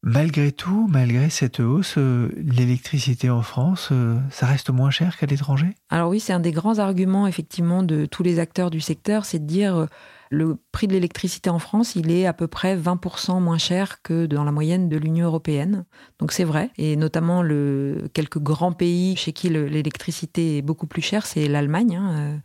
Malgré 0.07 0.51
tout, 0.51 0.87
malgré 0.87 1.31
cette 1.31 1.59
hausse, 1.59 1.95
euh, 1.97 2.29
l'électricité 2.37 3.31
en 3.31 3.41
France, 3.41 3.89
euh, 3.91 4.19
ça 4.29 4.45
reste 4.45 4.69
moins 4.69 4.91
cher 4.91 5.17
qu'à 5.17 5.25
l'étranger? 5.25 5.73
Alors 5.89 6.09
oui, 6.09 6.19
c'est 6.19 6.31
un 6.31 6.39
des 6.39 6.51
grands 6.51 6.77
arguments 6.77 7.25
effectivement 7.25 7.81
de 7.81 8.05
tous 8.05 8.21
les 8.21 8.37
acteurs 8.37 8.69
du 8.69 8.81
secteur, 8.81 9.25
c'est 9.25 9.39
de 9.39 9.47
dire 9.47 9.75
euh, 9.75 9.85
le 10.29 10.57
prix 10.71 10.85
de 10.85 10.93
l'électricité 10.93 11.49
en 11.49 11.57
France, 11.57 11.95
il 11.95 12.11
est 12.11 12.27
à 12.27 12.33
peu 12.33 12.45
près 12.45 12.77
20% 12.77 13.41
moins 13.41 13.57
cher 13.57 14.03
que 14.03 14.27
dans 14.27 14.43
la 14.43 14.51
moyenne 14.51 14.89
de 14.89 14.97
l'Union 14.97 15.25
européenne. 15.25 15.85
Donc 16.19 16.33
c'est 16.33 16.43
vrai. 16.43 16.69
Et 16.77 16.97
notamment 16.97 17.41
le, 17.41 18.07
quelques 18.13 18.37
grands 18.37 18.73
pays 18.73 19.15
chez 19.15 19.33
qui 19.33 19.49
l'électricité 19.49 20.59
est 20.59 20.61
beaucoup 20.61 20.85
plus 20.85 21.01
chère, 21.01 21.25
c'est 21.25 21.47
l'Allemagne. 21.47 21.95
Hein, 21.95 22.41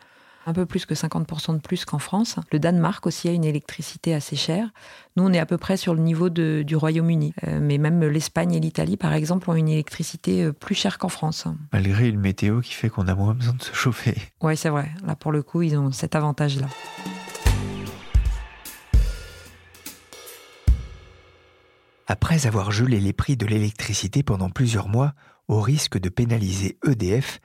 un 0.47 0.53
peu 0.53 0.67
plus 0.67 0.87
que 0.87 0.95
50% 0.95 1.55
de 1.55 1.61
plus 1.61 1.85
qu'en 1.85 1.99
France. 1.99 2.37
Le 2.53 2.59
Danemark 2.59 3.07
aussi 3.07 3.29
a 3.29 3.33
une 3.33 3.45
électricité 3.45 4.15
assez 4.15 4.37
chère. 4.37 4.69
Nous, 5.17 5.25
on 5.25 5.33
est 5.33 5.39
à 5.39 5.47
peu 5.47 5.59
près 5.59 5.77
sur 5.77 5.95
le 5.95 6.01
niveau 6.01 6.31
du 6.31 6.77
Royaume-Uni. 6.77 7.35
Euh, 7.47 7.59
mais 7.61 7.79
même 7.79 8.03
l'Espagne 8.05 8.55
et 8.55 8.61
l'Italie, 8.61 8.97
par 8.97 9.13
exemple, 9.13 9.51
ont 9.51 9.55
une 9.55 9.69
électricité 9.69 10.45
euh, 10.45 10.53
plus 10.53 10.75
chère 10.75 10.99
qu'en 10.99 11.09
France. 11.09 11.47
Malgré 11.73 12.09
une 12.09 12.21
météo 12.21 12.61
qui 12.61 12.73
fait 12.73 12.89
qu'on 12.89 13.09
a 13.09 13.15
moins 13.15 13.35
besoin 13.35 13.55
de 13.55 13.63
se 13.63 13.75
chauffer. 13.75 14.17
Oui, 14.41 14.57
c'est 14.57 14.71
vrai. 14.71 14.91
Là, 15.07 15.15
pour 15.15 15.33
le 15.33 15.43
coup, 15.43 15.63
ils 15.63 15.77
ont 15.77 15.93
cet 15.93 16.15
avantage-là. 16.15 16.69
Après 22.07 22.47
avoir 22.47 22.73
gelé 22.73 22.99
les 22.99 23.13
prix 23.13 23.37
de 23.37 23.47
l'électricité 23.47 24.25
pendant 24.25 24.51
plusieurs 24.51 24.89
mois, 24.89 25.15
au 25.47 25.61
risque 25.61 25.99
de 25.99 26.09
pénaliser 26.09 26.77
EDF, 26.85 27.41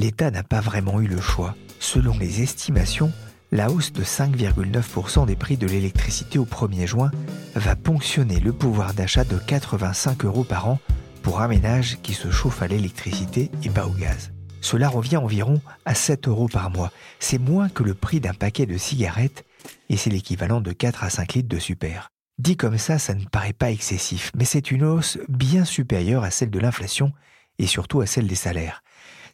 l'État 0.00 0.30
n'a 0.30 0.42
pas 0.42 0.60
vraiment 0.60 0.98
eu 1.02 1.06
le 1.06 1.20
choix. 1.20 1.54
Selon 1.78 2.16
les 2.16 2.40
estimations, 2.40 3.12
la 3.52 3.70
hausse 3.70 3.92
de 3.92 4.02
5,9% 4.02 5.26
des 5.26 5.36
prix 5.36 5.58
de 5.58 5.66
l'électricité 5.66 6.38
au 6.38 6.46
1er 6.46 6.86
juin 6.86 7.10
va 7.54 7.76
ponctionner 7.76 8.40
le 8.40 8.54
pouvoir 8.54 8.94
d'achat 8.94 9.24
de 9.24 9.36
85 9.36 10.24
euros 10.24 10.44
par 10.44 10.68
an 10.68 10.78
pour 11.22 11.42
un 11.42 11.48
ménage 11.48 11.98
qui 12.02 12.14
se 12.14 12.30
chauffe 12.30 12.62
à 12.62 12.66
l'électricité 12.66 13.50
et 13.62 13.68
pas 13.68 13.86
au 13.86 13.90
gaz. 13.90 14.32
Cela 14.62 14.88
revient 14.88 15.18
environ 15.18 15.60
à 15.84 15.94
7 15.94 16.28
euros 16.28 16.48
par 16.48 16.70
mois. 16.70 16.92
C'est 17.18 17.38
moins 17.38 17.68
que 17.68 17.82
le 17.82 17.92
prix 17.92 18.20
d'un 18.20 18.34
paquet 18.34 18.64
de 18.64 18.78
cigarettes 18.78 19.44
et 19.90 19.98
c'est 19.98 20.08
l'équivalent 20.08 20.62
de 20.62 20.72
4 20.72 21.04
à 21.04 21.10
5 21.10 21.34
litres 21.34 21.48
de 21.54 21.58
super. 21.58 22.08
Dit 22.38 22.56
comme 22.56 22.78
ça, 22.78 22.98
ça 22.98 23.12
ne 23.12 23.26
paraît 23.26 23.52
pas 23.52 23.70
excessif, 23.70 24.32
mais 24.34 24.46
c'est 24.46 24.70
une 24.70 24.84
hausse 24.84 25.18
bien 25.28 25.66
supérieure 25.66 26.24
à 26.24 26.30
celle 26.30 26.50
de 26.50 26.58
l'inflation 26.58 27.12
et 27.58 27.66
surtout 27.66 28.00
à 28.00 28.06
celle 28.06 28.26
des 28.26 28.34
salaires 28.34 28.82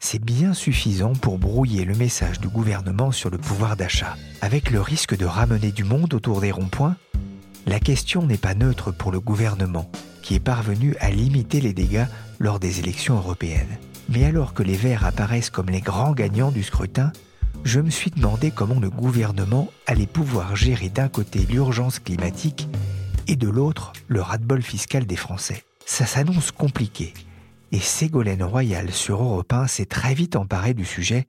c'est 0.00 0.23
bien 0.23 0.55
suffisant 0.55 1.12
pour 1.12 1.38
brouiller 1.38 1.85
le 1.85 1.95
message 1.95 2.41
du 2.41 2.49
gouvernement 2.49 3.12
sur 3.12 3.31
le 3.31 3.38
pouvoir 3.38 3.76
d'achat. 3.76 4.17
Avec 4.41 4.71
le 4.71 4.81
risque 4.81 5.17
de 5.17 5.25
ramener 5.25 5.73
du 5.73 5.85
monde 5.85 6.15
autour 6.15 6.41
des 6.41 6.50
ronds-points, 6.50 6.97
la 7.67 7.81
question 7.81 8.25
n'est 8.25 8.37
pas 8.37 8.55
neutre 8.55 8.93
pour 8.93 9.11
le 9.11 9.21
gouvernement, 9.21 9.91
qui 10.23 10.35
est 10.35 10.41
parvenu 10.41 10.95
à 11.00 11.11
limiter 11.11 11.61
les 11.61 11.73
dégâts 11.73 12.07
lors 12.38 12.61
des 12.61 12.79
élections 12.79 13.17
européennes. 13.17 13.79
Mais 14.09 14.25
alors 14.25 14.55
que 14.55 14.62
les 14.62 14.76
Verts 14.76 15.05
apparaissent 15.05 15.50
comme 15.50 15.71
les 15.71 15.81
grands 15.81 16.12
gagnants 16.12 16.53
du 16.53 16.62
scrutin, 16.62 17.12
je 17.65 17.81
me 17.81 17.91
suis 17.91 18.12
demandé 18.12 18.53
comment 18.53 18.79
le 18.79 18.91
gouvernement 18.91 19.69
allait 19.87 20.07
pouvoir 20.07 20.55
gérer 20.55 20.88
d'un 20.88 21.09
côté 21.09 21.41
l'urgence 21.41 21.99
climatique 21.99 22.69
et 23.26 23.35
de 23.35 23.49
l'autre 23.49 23.93
le 24.07 24.21
ras-de-bol 24.21 24.62
fiscal 24.62 25.05
des 25.07 25.17
Français. 25.17 25.65
Ça 25.85 26.07
s'annonce 26.07 26.53
compliqué 26.53 27.12
et 27.76 27.80
Ségolène 27.80 28.42
Royal 28.42 28.90
sur 28.90 29.23
Europe 29.23 29.52
1 29.52 29.66
s'est 29.66 29.85
très 29.85 30.14
vite 30.14 30.35
emparée 30.35 30.73
du 30.73 30.87
sujet, 30.87 31.26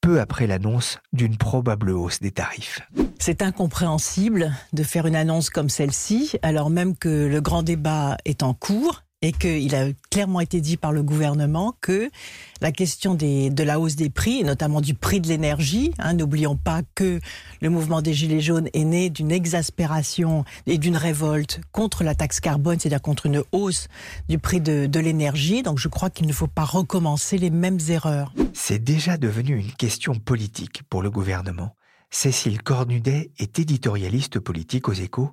peu 0.00 0.20
après 0.20 0.48
l'annonce 0.48 0.98
d'une 1.12 1.36
probable 1.36 1.90
hausse 1.90 2.18
des 2.18 2.32
tarifs. 2.32 2.80
C'est 3.20 3.42
incompréhensible 3.42 4.52
de 4.72 4.82
faire 4.82 5.06
une 5.06 5.14
annonce 5.14 5.50
comme 5.50 5.68
celle-ci, 5.68 6.32
alors 6.42 6.68
même 6.68 6.96
que 6.96 7.28
le 7.28 7.40
grand 7.40 7.62
débat 7.62 8.16
est 8.24 8.42
en 8.42 8.54
cours 8.54 9.03
et 9.24 9.32
qu'il 9.32 9.74
a 9.74 9.86
clairement 10.10 10.40
été 10.40 10.60
dit 10.60 10.76
par 10.76 10.92
le 10.92 11.02
gouvernement 11.02 11.74
que 11.80 12.10
la 12.60 12.72
question 12.72 13.14
de 13.14 13.62
la 13.62 13.80
hausse 13.80 13.96
des 13.96 14.10
prix, 14.10 14.40
et 14.40 14.44
notamment 14.44 14.82
du 14.82 14.92
prix 14.92 15.18
de 15.18 15.28
l'énergie, 15.28 15.94
hein, 15.98 16.12
n'oublions 16.12 16.56
pas 16.56 16.82
que 16.94 17.20
le 17.62 17.70
mouvement 17.70 18.02
des 18.02 18.12
Gilets 18.12 18.42
jaunes 18.42 18.68
est 18.74 18.84
né 18.84 19.08
d'une 19.08 19.32
exaspération 19.32 20.44
et 20.66 20.76
d'une 20.76 20.98
révolte 20.98 21.62
contre 21.72 22.04
la 22.04 22.14
taxe 22.14 22.38
carbone, 22.38 22.78
c'est-à-dire 22.78 23.00
contre 23.00 23.24
une 23.24 23.42
hausse 23.52 23.88
du 24.28 24.38
prix 24.38 24.60
de, 24.60 24.84
de 24.84 25.00
l'énergie. 25.00 25.62
Donc 25.62 25.78
je 25.78 25.88
crois 25.88 26.10
qu'il 26.10 26.26
ne 26.26 26.32
faut 26.34 26.46
pas 26.46 26.64
recommencer 26.64 27.38
les 27.38 27.50
mêmes 27.50 27.80
erreurs. 27.88 28.34
C'est 28.52 28.84
déjà 28.84 29.16
devenu 29.16 29.56
une 29.56 29.72
question 29.72 30.16
politique 30.16 30.82
pour 30.90 31.00
le 31.00 31.10
gouvernement. 31.10 31.74
Cécile 32.10 32.62
Cornudet 32.62 33.30
est 33.38 33.58
éditorialiste 33.58 34.38
politique 34.38 34.90
aux 34.90 34.92
échos. 34.92 35.30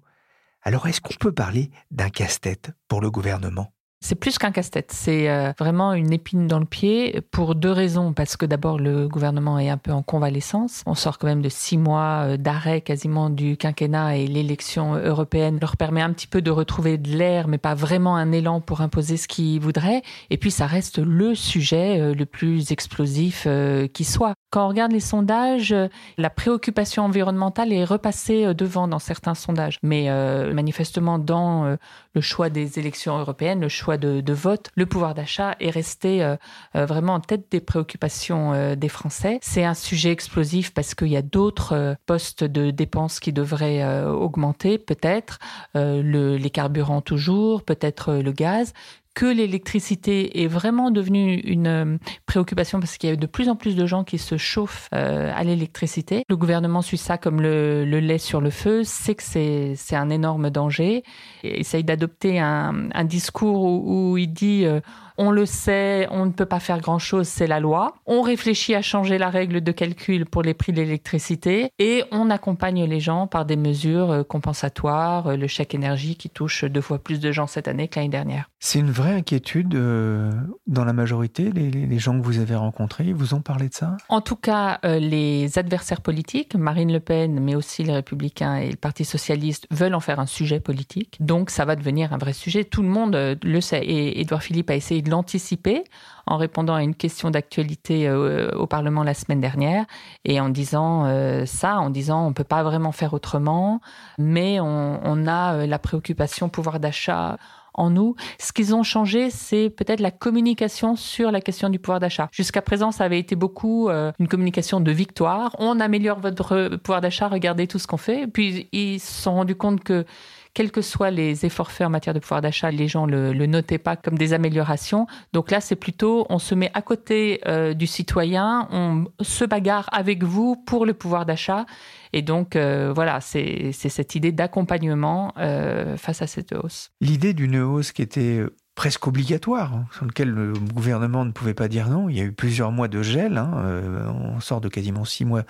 Alors 0.63 0.87
est-ce 0.87 1.01
qu'on 1.01 1.13
peut 1.19 1.33
parler 1.33 1.71
d'un 1.91 2.09
casse-tête 2.09 2.71
pour 2.87 3.01
le 3.01 3.11
gouvernement? 3.11 3.73
C'est 4.03 4.15
plus 4.15 4.39
qu'un 4.39 4.51
casse-tête, 4.51 4.91
c'est 4.91 5.29
euh, 5.29 5.53
vraiment 5.59 5.93
une 5.93 6.11
épine 6.11 6.47
dans 6.47 6.57
le 6.57 6.65
pied 6.65 7.21
pour 7.29 7.53
deux 7.53 7.71
raisons. 7.71 8.13
Parce 8.13 8.35
que 8.35 8.47
d'abord, 8.47 8.79
le 8.79 9.07
gouvernement 9.07 9.59
est 9.59 9.69
un 9.69 9.77
peu 9.77 9.91
en 9.91 10.01
convalescence. 10.01 10.81
On 10.87 10.95
sort 10.95 11.19
quand 11.19 11.27
même 11.27 11.43
de 11.43 11.49
six 11.49 11.77
mois 11.77 12.23
euh, 12.25 12.37
d'arrêt 12.37 12.81
quasiment 12.81 13.29
du 13.29 13.57
quinquennat 13.57 14.17
et 14.17 14.25
l'élection 14.25 14.95
européenne 14.95 15.59
leur 15.61 15.77
permet 15.77 16.01
un 16.01 16.11
petit 16.13 16.25
peu 16.25 16.41
de 16.41 16.49
retrouver 16.49 16.97
de 16.97 17.15
l'air, 17.15 17.47
mais 17.47 17.59
pas 17.59 17.75
vraiment 17.75 18.15
un 18.15 18.31
élan 18.31 18.59
pour 18.59 18.81
imposer 18.81 19.17
ce 19.17 19.27
qu'ils 19.27 19.61
voudraient. 19.61 20.01
Et 20.31 20.37
puis, 20.37 20.49
ça 20.49 20.65
reste 20.65 20.97
le 20.97 21.35
sujet 21.35 22.01
euh, 22.01 22.15
le 22.15 22.25
plus 22.25 22.71
explosif 22.71 23.47
qui 23.93 24.03
soit. 24.03 24.33
Quand 24.49 24.65
on 24.65 24.69
regarde 24.69 24.91
les 24.91 24.99
sondages, 24.99 25.75
la 26.17 26.29
préoccupation 26.29 27.03
environnementale 27.03 27.71
est 27.71 27.83
repassée 27.83 28.53
devant 28.53 28.87
dans 28.87 28.99
certains 28.99 29.33
sondages. 29.33 29.77
Mais 29.83 30.09
manifestement, 30.53 31.19
dans 31.19 31.77
le 32.13 32.21
choix 32.21 32.49
des 32.49 32.79
élections 32.79 33.17
européennes, 33.17 33.61
le 33.61 33.69
choix 33.69 33.90
de, 33.97 34.33
vote, 34.33 34.71
le 34.75 34.85
pouvoir 34.85 35.13
d'achat 35.13 35.55
est 35.59 35.69
resté 35.69 36.23
euh, 36.23 36.35
euh, 36.75 36.85
vraiment 36.85 37.13
en 37.13 37.19
tête 37.19 37.45
des 37.51 37.59
préoccupations 37.59 38.53
euh, 38.53 38.75
des 38.75 38.89
Français. 38.89 39.39
C'est 39.41 39.63
un 39.63 39.73
sujet 39.73 40.11
explosif 40.11 40.73
parce 40.73 40.95
qu'il 40.95 41.07
y 41.07 41.17
a 41.17 41.21
d'autres 41.21 41.95
postes 42.05 42.43
de 42.43 42.71
dépenses 42.71 43.19
qui 43.19 43.33
devraient 43.33 44.03
augmenter, 44.05 44.77
peut-être, 44.77 45.39
les 45.75 46.49
carburants 46.49 47.01
toujours, 47.01 47.63
peut-être 47.63 48.13
le 48.13 48.31
gaz, 48.31 48.73
que 49.13 49.25
l'électricité 49.25 50.41
est 50.43 50.47
vraiment 50.47 50.89
devenue 50.89 51.35
une 51.39 51.67
euh, 51.67 51.97
préoccupation 52.25 52.79
parce 52.79 52.97
qu'il 52.97 53.09
y 53.09 53.13
a 53.13 53.15
de 53.15 53.25
plus 53.25 53.49
en 53.49 53.55
plus 53.55 53.75
de 53.75 53.85
gens 53.85 54.03
qui 54.03 54.17
se 54.17 54.37
chauffent 54.37 54.87
euh, 54.93 55.31
à 55.35 55.43
l'électricité. 55.43 56.23
Le 56.29 56.37
gouvernement 56.37 56.81
suit 56.81 56.97
ça 56.97 57.17
comme 57.17 57.41
le, 57.41 57.83
lait 57.83 58.17
sur 58.17 58.39
le 58.39 58.49
feu, 58.49 58.83
sait 58.83 59.15
que 59.15 59.23
c'est 59.23 59.95
un 59.95 60.09
énorme 60.09 60.49
danger, 60.49 61.03
et 61.43 61.59
essaye 61.59 61.83
d'adopter 61.83 62.39
un, 62.39 62.89
discours 63.03 63.63
où, 63.63 64.17
il 64.17 64.31
dit 64.31 64.65
euh, 64.65 64.79
on 65.21 65.29
le 65.29 65.45
sait, 65.45 66.07
on 66.09 66.25
ne 66.25 66.31
peut 66.31 66.47
pas 66.47 66.59
faire 66.59 66.81
grand-chose, 66.81 67.27
c'est 67.27 67.45
la 67.45 67.59
loi. 67.59 67.93
On 68.07 68.23
réfléchit 68.23 68.73
à 68.73 68.81
changer 68.81 69.19
la 69.19 69.29
règle 69.29 69.61
de 69.61 69.71
calcul 69.71 70.25
pour 70.25 70.41
les 70.41 70.55
prix 70.55 70.71
de 70.73 70.81
l'électricité 70.81 71.69
et 71.77 72.03
on 72.11 72.31
accompagne 72.31 72.85
les 72.85 72.99
gens 72.99 73.27
par 73.27 73.45
des 73.45 73.55
mesures 73.55 74.09
euh, 74.09 74.23
compensatoires, 74.23 75.27
euh, 75.27 75.35
le 75.35 75.45
chèque 75.45 75.75
énergie 75.75 76.15
qui 76.15 76.31
touche 76.31 76.65
deux 76.65 76.81
fois 76.81 76.97
plus 76.97 77.19
de 77.19 77.31
gens 77.31 77.45
cette 77.45 77.67
année 77.67 77.87
que 77.87 77.99
l'année 77.99 78.09
dernière. 78.09 78.49
C'est 78.57 78.79
une 78.79 78.89
vraie 78.89 79.13
inquiétude 79.13 79.75
euh, 79.75 80.31
dans 80.65 80.85
la 80.85 80.93
majorité, 80.93 81.51
les, 81.51 81.99
gens 81.99 82.19
que 82.19 82.25
vous 82.25 82.39
avez 82.39 82.55
rencontrés, 82.55 83.13
vous 83.13 83.35
ont 83.35 83.41
parlé 83.41 83.69
de 83.69 83.75
ça? 83.75 83.97
En 84.09 84.21
tout 84.21 84.35
cas, 84.35 84.79
les 84.83 85.59
adversaires 85.59 86.01
politiques, 86.01 86.55
Marine 86.55 86.91
Le 86.91 86.99
Pen, 86.99 87.39
mais 87.39 87.53
aussi 87.53 87.83
les 87.83 87.93
Républicains 87.93 88.55
et 88.55 88.71
le 88.71 88.75
Parti 88.75 89.05
Socialiste, 89.05 89.67
veulent 89.69 89.93
en 89.93 89.99
faire 89.99 90.19
un 90.19 90.25
sujet 90.25 90.59
politique. 90.59 91.17
Donc 91.19 91.51
ça 91.51 91.63
va 91.65 91.75
devenir 91.75 92.11
un 92.11 92.17
vrai 92.17 92.33
sujet. 92.33 92.63
Tout 92.63 92.81
le 92.81 92.87
monde 92.87 93.15
le 93.15 93.61
sait. 93.61 93.83
Et 93.83 94.19
Édouard 94.21 94.41
Philippe 94.41 94.71
a 94.71 94.75
essayé 94.75 95.03
de 95.03 95.10
l'anticiper 95.11 95.83
en 96.25 96.37
répondant 96.37 96.73
à 96.73 96.83
une 96.83 96.95
question 96.95 97.29
d'actualité 97.29 98.07
euh, 98.07 98.51
au 98.55 98.65
Parlement 98.65 99.03
la 99.03 99.13
semaine 99.13 99.41
dernière 99.41 99.85
et 100.25 100.39
en 100.39 100.49
disant 100.49 101.05
euh, 101.05 101.45
ça, 101.45 101.79
en 101.79 101.89
disant 101.89 102.25
on 102.25 102.29
ne 102.29 102.33
peut 102.33 102.43
pas 102.43 102.63
vraiment 102.63 102.91
faire 102.91 103.13
autrement, 103.13 103.81
mais 104.17 104.59
on, 104.59 105.27
a 105.27 105.53
euh, 105.53 105.67
la 105.67 105.79
préoccupation 105.79 106.49
pouvoir 106.49 106.79
d'achat 106.79 107.37
en 107.73 107.89
nous. 107.89 108.15
Ce 108.37 108.51
qu'ils 108.51 108.75
ont 108.75 108.83
changé, 108.83 109.29
c'est 109.29 109.69
peut-être 109.69 110.01
la 110.01 110.11
communication 110.11 110.95
sur 110.95 111.31
la 111.31 111.39
question 111.39 111.69
du 111.69 111.79
pouvoir 111.79 111.99
d'achat. 111.99 112.27
Jusqu'à 112.31 112.61
présent, 112.61 112.91
ça 112.91 113.05
avait 113.05 113.19
été 113.19 113.37
beaucoup 113.37 113.89
une 113.89 114.27
communication 114.27 114.81
de 114.81 114.91
victoire. 114.91 115.55
On 115.57 115.79
améliore 115.79 116.19
votre 116.19 116.75
pouvoir 116.75 116.99
d'achat, 116.99 117.29
regardez 117.29 117.67
tout 117.67 117.79
ce 117.79 117.87
qu'on 117.87 117.95
fait. 117.95 118.27
Puis 118.27 118.67
ils 118.73 118.99
se 118.99 119.21
sont 119.21 119.35
rendus 119.35 119.55
compte 119.55 119.85
que 119.85 120.05
quels 120.53 120.71
que 120.71 120.81
soient 120.81 121.11
les 121.11 121.45
efforts 121.45 121.71
faits 121.71 121.87
en 121.87 121.89
matière 121.89 122.13
de 122.13 122.19
pouvoir 122.19 122.41
d'achat, 122.41 122.71
les 122.71 122.87
gens 122.87 123.05
le, 123.05 123.33
le 123.33 123.45
notaient 123.45 123.77
pas 123.77 123.95
comme 123.95 124.17
des 124.17 124.33
améliorations. 124.33 125.07
Donc 125.33 125.51
là, 125.51 125.61
c'est 125.61 125.75
plutôt 125.75 126.25
on 126.29 126.39
se 126.39 126.55
met 126.55 126.71
à 126.73 126.81
côté 126.81 127.41
euh, 127.47 127.73
du 127.73 127.87
citoyen, 127.87 128.67
on 128.71 129.05
se 129.21 129.45
bagarre 129.45 129.89
avec 129.91 130.23
vous 130.23 130.55
pour 130.55 130.85
le 130.85 130.93
pouvoir 130.93 131.25
d'achat. 131.25 131.65
Et 132.13 132.21
donc, 132.21 132.55
euh, 132.55 132.91
voilà, 132.93 133.21
c'est 133.21 133.71
cette 133.71 134.15
idée 134.15 134.31
d'accompagnement 134.31 135.33
euh, 135.37 135.95
face 135.97 136.21
à 136.21 136.27
cette 136.27 136.53
hausse. 136.53 136.91
L'idée 136.99 137.33
d'une 137.33 137.57
hausse 137.57 137.91
qui 137.91 138.01
était 138.01 138.43
presque 138.75 139.05
obligatoire, 139.05 139.73
hein, 139.73 139.85
sur 139.93 140.05
lequel 140.05 140.29
le 140.29 140.53
gouvernement 140.53 141.25
ne 141.25 141.31
pouvait 141.31 141.53
pas 141.53 141.67
dire 141.67 141.89
non. 141.89 142.09
Il 142.09 142.17
y 142.17 142.21
a 142.21 142.23
eu 142.23 142.31
plusieurs 142.31 142.71
mois 142.71 142.87
de 142.87 143.01
gel, 143.01 143.37
hein, 143.37 143.51
euh, 143.65 144.07
on 144.07 144.39
sort 144.39 144.61
de 144.61 144.69
quasiment 144.69 145.03
six 145.03 145.25
mois 145.25 145.43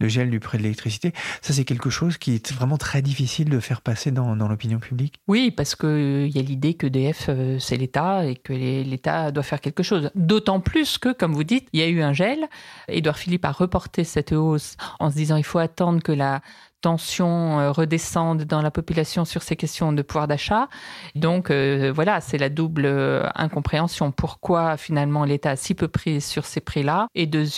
de 0.00 0.08
gel 0.08 0.28
du 0.28 0.40
prix 0.40 0.58
de 0.58 0.64
l'électricité. 0.64 1.12
Ça, 1.40 1.52
c'est 1.52 1.64
quelque 1.64 1.88
chose 1.88 2.18
qui 2.18 2.34
est 2.34 2.52
vraiment 2.52 2.76
très 2.76 3.00
difficile 3.00 3.48
de 3.48 3.60
faire 3.60 3.80
passer 3.80 4.10
dans, 4.10 4.34
l'opinion 4.34 4.78
publique. 4.78 5.20
Oui, 5.28 5.50
parce 5.50 5.74
qu'il 5.76 5.88
euh, 5.88 6.28
y 6.28 6.38
a 6.38 6.42
l'idée 6.42 6.74
que 6.74 6.86
DF, 6.86 7.26
euh, 7.28 7.58
c'est 7.58 7.76
l'État 7.76 8.26
et 8.26 8.36
que 8.36 8.52
l'État 8.52 9.30
doit 9.30 9.42
faire 9.42 9.60
quelque 9.60 9.82
chose. 9.82 10.10
D'autant 10.14 10.60
plus 10.60 10.98
que, 10.98 11.12
comme 11.12 11.32
vous 11.32 11.44
dites, 11.44 11.68
il 11.72 11.80
y 11.80 11.82
a 11.82 11.88
eu 11.88 12.02
un 12.02 12.12
gel. 12.12 12.48
Édouard 12.88 13.18
Philippe 13.18 13.44
a 13.44 13.52
reporté 13.52 14.04
cette 14.04 14.32
hausse 14.32 14.76
en 14.98 15.10
se 15.10 15.14
disant 15.14 15.36
il 15.36 15.44
faut 15.44 15.58
attendre 15.58 16.02
que 16.02 16.12
la 16.12 16.42
tensions 16.84 17.60
euh, 17.60 17.72
redescendent 17.72 18.44
dans 18.44 18.60
la 18.60 18.70
population 18.70 19.24
sur 19.24 19.42
ces 19.42 19.56
questions 19.56 19.94
de 19.94 20.02
pouvoir 20.02 20.28
d'achat. 20.28 20.68
Donc 21.14 21.50
euh, 21.50 21.90
voilà, 21.94 22.20
c'est 22.20 22.36
la 22.36 22.50
double 22.50 22.84
euh, 22.84 23.26
incompréhension. 23.34 24.12
Pourquoi 24.12 24.76
finalement 24.76 25.24
l'État 25.24 25.52
a 25.52 25.56
si 25.56 25.74
peu 25.74 25.88
pris 25.88 26.20
sur 26.20 26.44
ces 26.44 26.60
prix-là? 26.60 27.08
Et 27.14 27.26
deuxièmement, 27.26 27.54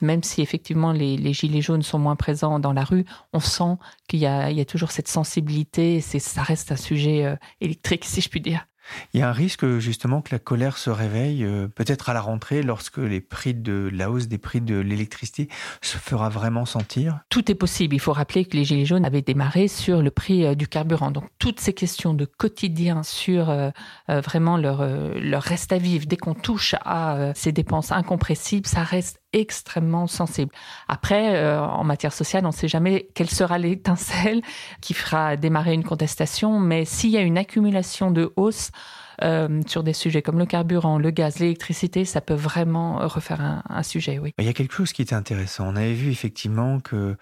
même 0.00 0.22
si 0.22 0.40
effectivement 0.40 0.92
les, 0.92 1.32
gilets 1.32 1.60
jaunes 1.60 1.82
sont 1.82 1.98
moins 1.98 2.16
présents 2.16 2.58
dans 2.60 2.72
la 2.72 2.84
rue, 2.84 3.04
on 3.32 3.40
sent 3.40 3.76
qu'il 4.08 4.20
y, 4.20 4.26
a, 4.26 4.64
toujours 4.64 4.92
cette 4.92 5.08
sensibilité. 5.08 6.00
Ça 6.00 6.42
reste 6.42 6.72
un 6.72 6.76
sujet 6.76 7.36
électrique, 7.60 8.04
si 8.04 8.20
je 8.20 8.28
puis 8.28 8.40
dire. 8.40 8.64
Il 9.12 9.20
y 9.20 9.22
a 9.22 9.28
un 9.28 9.32
risque 9.32 9.78
justement 9.78 10.22
que 10.22 10.30
la 10.32 10.38
colère 10.38 10.78
se 10.78 10.90
réveille 10.90 11.44
euh, 11.44 11.68
peut-être 11.68 12.10
à 12.10 12.14
la 12.14 12.20
rentrée 12.20 12.62
lorsque 12.62 12.98
les 12.98 13.20
prix 13.20 13.54
de 13.54 13.90
la 13.92 14.10
hausse 14.10 14.28
des 14.28 14.38
prix 14.38 14.60
de 14.60 14.78
l'électricité 14.78 15.48
se 15.80 15.98
fera 15.98 16.28
vraiment 16.28 16.64
sentir? 16.64 17.20
Tout 17.28 17.50
est 17.50 17.54
possible. 17.54 17.94
Il 17.94 18.00
faut 18.00 18.12
rappeler 18.12 18.44
que 18.44 18.56
les 18.56 18.64
gilets 18.64 18.86
jaunes 18.86 19.04
avaient 19.04 19.22
démarré 19.22 19.68
sur 19.68 20.02
le 20.02 20.10
prix 20.10 20.44
euh, 20.44 20.54
du 20.54 20.68
carburant. 20.68 21.10
Donc 21.10 21.24
toutes 21.38 21.60
ces 21.60 21.72
questions 21.72 22.14
de 22.14 22.24
quotidien 22.24 23.02
sur 23.02 23.50
euh, 23.50 23.70
vraiment 24.08 24.56
leur 24.56 24.82
leur 24.82 25.42
reste 25.42 25.72
à 25.72 25.78
vivre 25.78 26.06
dès 26.06 26.16
qu'on 26.16 26.34
touche 26.34 26.74
à 26.84 27.32
ces 27.34 27.52
dépenses 27.52 27.92
incompressibles, 27.92 28.66
ça 28.66 28.82
reste 28.82 29.21
extrêmement 29.32 30.06
sensible. 30.06 30.52
Après, 30.88 31.46
en 31.56 31.84
matière 31.84 32.12
sociale, 32.12 32.44
on 32.44 32.48
ne 32.48 32.52
sait 32.52 32.68
jamais 32.68 33.08
quelle 33.14 33.30
sera 33.30 33.58
l'étincelle 33.58 34.42
qui 34.80 34.94
fera 34.94 35.36
démarrer 35.36 35.74
une 35.74 35.84
contestation, 35.84 36.60
mais 36.60 36.84
s'il 36.84 37.10
y 37.10 37.16
a 37.16 37.22
une 37.22 37.38
accumulation 37.38 38.10
de 38.10 38.32
hausse, 38.36 38.70
euh, 39.22 39.60
sur 39.66 39.82
des 39.82 39.92
sujets 39.92 40.22
comme 40.22 40.38
le 40.38 40.46
carburant, 40.46 40.98
le 40.98 41.10
gaz, 41.10 41.38
l'électricité, 41.38 42.04
ça 42.04 42.20
peut 42.20 42.34
vraiment 42.34 43.06
refaire 43.06 43.62
un, 43.68 43.82
sujet, 43.82 44.18
oui. 44.18 44.32
Il 44.38 44.44
y 44.44 44.48
a 44.48 44.52
quelque 44.52 44.74
chose 44.74 44.92
qui 44.92 45.02
est 45.02 45.12
intéressant. 45.12 45.68
On 45.68 45.76
avait 45.76 45.92
vu 45.92 46.10
effectivement 46.10 46.80
que 46.80 47.16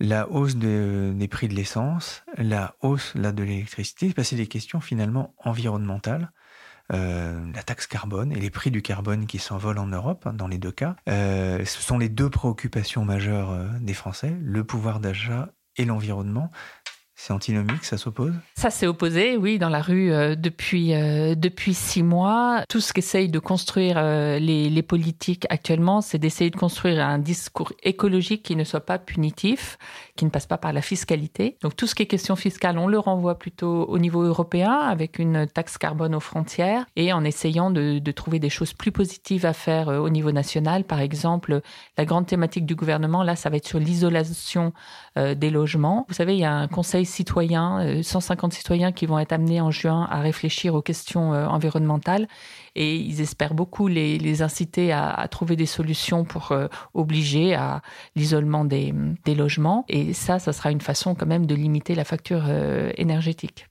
la 0.00 0.28
hausse 0.30 0.56
des 0.56 1.28
prix 1.30 1.48
de 1.48 1.54
l'essence, 1.54 2.24
la 2.36 2.74
hausse 2.80 3.14
là, 3.14 3.32
de 3.32 3.42
l'électricité, 3.42 4.12
c'est 4.22 4.36
des 4.36 4.46
questions 4.46 4.80
finalement 4.80 5.34
environnementales. 5.44 6.30
Euh, 6.92 7.40
la 7.54 7.62
taxe 7.62 7.86
carbone 7.86 8.32
et 8.32 8.36
les 8.36 8.50
prix 8.50 8.70
du 8.70 8.82
carbone 8.82 9.26
qui 9.26 9.38
s'envolent 9.38 9.78
en 9.78 9.86
Europe, 9.86 10.26
hein, 10.26 10.32
dans 10.32 10.48
les 10.48 10.58
deux 10.58 10.70
cas. 10.70 10.96
Euh, 11.08 11.64
ce 11.64 11.82
sont 11.82 11.98
les 11.98 12.08
deux 12.08 12.30
préoccupations 12.30 13.04
majeures 13.04 13.56
des 13.80 13.94
Français, 13.94 14.36
le 14.40 14.64
pouvoir 14.64 15.00
d'achat 15.00 15.50
et 15.76 15.84
l'environnement. 15.84 16.50
C'est 17.18 17.32
antinomique, 17.32 17.82
ça 17.82 17.96
s'oppose? 17.96 18.34
Ça 18.56 18.68
s'est 18.68 18.86
opposé, 18.86 19.38
oui, 19.38 19.58
dans 19.58 19.70
la 19.70 19.80
rue 19.80 20.12
euh, 20.12 20.34
depuis, 20.34 20.94
euh, 20.94 21.34
depuis 21.34 21.72
six 21.72 22.02
mois. 22.02 22.62
Tout 22.68 22.80
ce 22.80 22.92
qu'essayent 22.92 23.30
de 23.30 23.38
construire 23.38 23.96
euh, 23.96 24.38
les, 24.38 24.68
les, 24.68 24.82
politiques 24.82 25.46
actuellement, 25.48 26.02
c'est 26.02 26.18
d'essayer 26.18 26.50
de 26.50 26.56
construire 26.56 27.02
un 27.02 27.18
discours 27.18 27.72
écologique 27.82 28.42
qui 28.42 28.54
ne 28.54 28.64
soit 28.64 28.84
pas 28.84 28.98
punitif, 28.98 29.78
qui 30.14 30.26
ne 30.26 30.30
passe 30.30 30.44
pas 30.44 30.58
par 30.58 30.74
la 30.74 30.82
fiscalité. 30.82 31.56
Donc 31.62 31.74
tout 31.74 31.86
ce 31.86 31.94
qui 31.94 32.02
est 32.02 32.06
question 32.06 32.36
fiscale, 32.36 32.76
on 32.76 32.86
le 32.86 32.98
renvoie 32.98 33.38
plutôt 33.38 33.86
au 33.86 33.98
niveau 33.98 34.22
européen 34.22 34.72
avec 34.72 35.18
une 35.18 35.46
taxe 35.46 35.78
carbone 35.78 36.14
aux 36.14 36.20
frontières 36.20 36.84
et 36.96 37.14
en 37.14 37.24
essayant 37.24 37.70
de, 37.70 37.98
de 37.98 38.12
trouver 38.12 38.40
des 38.40 38.50
choses 38.50 38.74
plus 38.74 38.92
positives 38.92 39.46
à 39.46 39.54
faire 39.54 39.88
au 39.88 40.10
niveau 40.10 40.32
national. 40.32 40.84
Par 40.84 41.00
exemple, 41.00 41.62
la 41.96 42.04
grande 42.04 42.26
thématique 42.26 42.66
du 42.66 42.74
gouvernement, 42.74 43.22
là, 43.22 43.36
ça 43.36 43.48
va 43.48 43.56
être 43.56 43.66
sur 43.66 43.78
l'isolation 43.78 44.74
des 45.16 45.48
logements. 45.48 46.04
Vous 46.08 46.14
savez, 46.14 46.34
il 46.34 46.40
y 46.40 46.44
a 46.44 46.52
un 46.52 46.68
conseil 46.68 47.05
citoyens, 47.06 48.02
150 48.02 48.52
euh, 48.52 48.56
citoyens 48.56 48.92
qui 48.92 49.06
vont 49.06 49.18
être 49.18 49.32
amenés 49.32 49.60
en 49.60 49.70
juin 49.70 50.06
à 50.10 50.20
réfléchir 50.20 50.74
aux 50.74 50.82
questions 50.82 51.32
euh, 51.32 51.46
environnementales 51.46 52.28
et 52.74 52.96
ils 52.96 53.20
espèrent 53.20 53.54
beaucoup 53.54 53.88
les, 53.88 54.42
inciter 54.42 54.92
à, 54.92 55.26
trouver 55.30 55.56
des 55.56 55.66
solutions 55.66 56.24
pour 56.24 56.52
euh, 56.52 56.66
obliger 56.92 57.54
à 57.54 57.80
l'isolement 58.16 58.64
des, 58.64 58.92
des, 59.24 59.34
logements. 59.34 59.84
Et 59.88 60.12
ça, 60.12 60.38
ça 60.38 60.52
sera 60.52 60.70
une 60.70 60.82
façon 60.82 61.14
quand 61.14 61.26
même 61.26 61.46
de 61.46 61.54
limiter 61.54 61.94
la 61.94 62.04
facture 62.04 62.44
énergétique. 62.96 63.66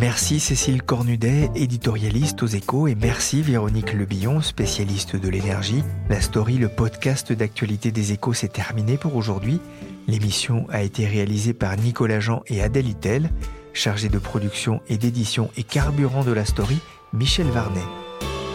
Merci 0.00 0.38
Cécile 0.38 0.84
Cornudet, 0.84 1.50
éditorialiste 1.56 2.44
aux 2.44 2.46
échos, 2.46 2.86
et 2.86 2.94
merci 2.94 3.42
Véronique 3.42 3.92
Lebillon, 3.92 4.40
spécialiste 4.42 5.16
de 5.16 5.28
l'énergie. 5.28 5.82
La 6.08 6.20
story, 6.20 6.56
le 6.56 6.68
podcast 6.68 7.32
d'actualité 7.32 7.90
des 7.90 8.12
échos, 8.12 8.32
s'est 8.32 8.46
terminé 8.46 8.96
pour 8.96 9.16
aujourd'hui. 9.16 9.60
L'émission 10.06 10.66
a 10.70 10.82
été 10.82 11.04
réalisée 11.04 11.52
par 11.52 11.76
Nicolas 11.76 12.20
Jean 12.20 12.42
et 12.46 12.62
Adèle 12.62 12.86
Itel, 12.86 13.30
chargé 13.72 14.08
de 14.08 14.20
production 14.20 14.80
et 14.88 14.98
d'édition 14.98 15.50
et 15.56 15.64
carburant 15.64 16.22
de 16.22 16.32
la 16.32 16.44
story, 16.44 16.78
Michel 17.12 17.48
Varnet. 17.48 17.80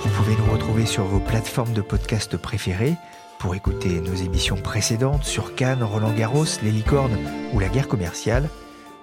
Vous 0.01 0.09
pouvez 0.11 0.37
nous 0.37 0.49
retrouver 0.49 0.85
sur 0.85 1.03
vos 1.03 1.19
plateformes 1.19 1.73
de 1.73 1.81
podcast 1.81 2.37
préférées 2.37 2.95
pour 3.39 3.53
écouter 3.53 3.99
nos 3.99 4.15
émissions 4.15 4.55
précédentes 4.55 5.25
sur 5.25 5.55
Cannes, 5.55 5.83
Roland 5.83 6.13
Garros, 6.13 6.45
les 6.63 6.71
licornes 6.71 7.17
ou 7.51 7.59
la 7.59 7.67
guerre 7.67 7.89
commerciale. 7.89 8.47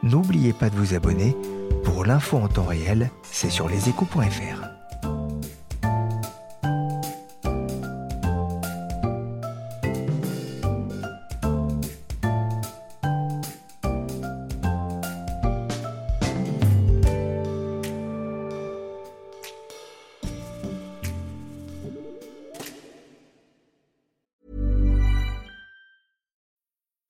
N'oubliez 0.03 0.53
pas 0.53 0.71
de 0.71 0.77
vous 0.77 0.95
abonner 0.95 1.37
pour 1.85 2.05
l'info 2.05 2.39
en 2.39 2.49
temps 2.49 2.65
réel, 2.65 3.11
c'est 3.23 3.51
sur 3.51 3.69
leséchos.fr. 3.69 4.80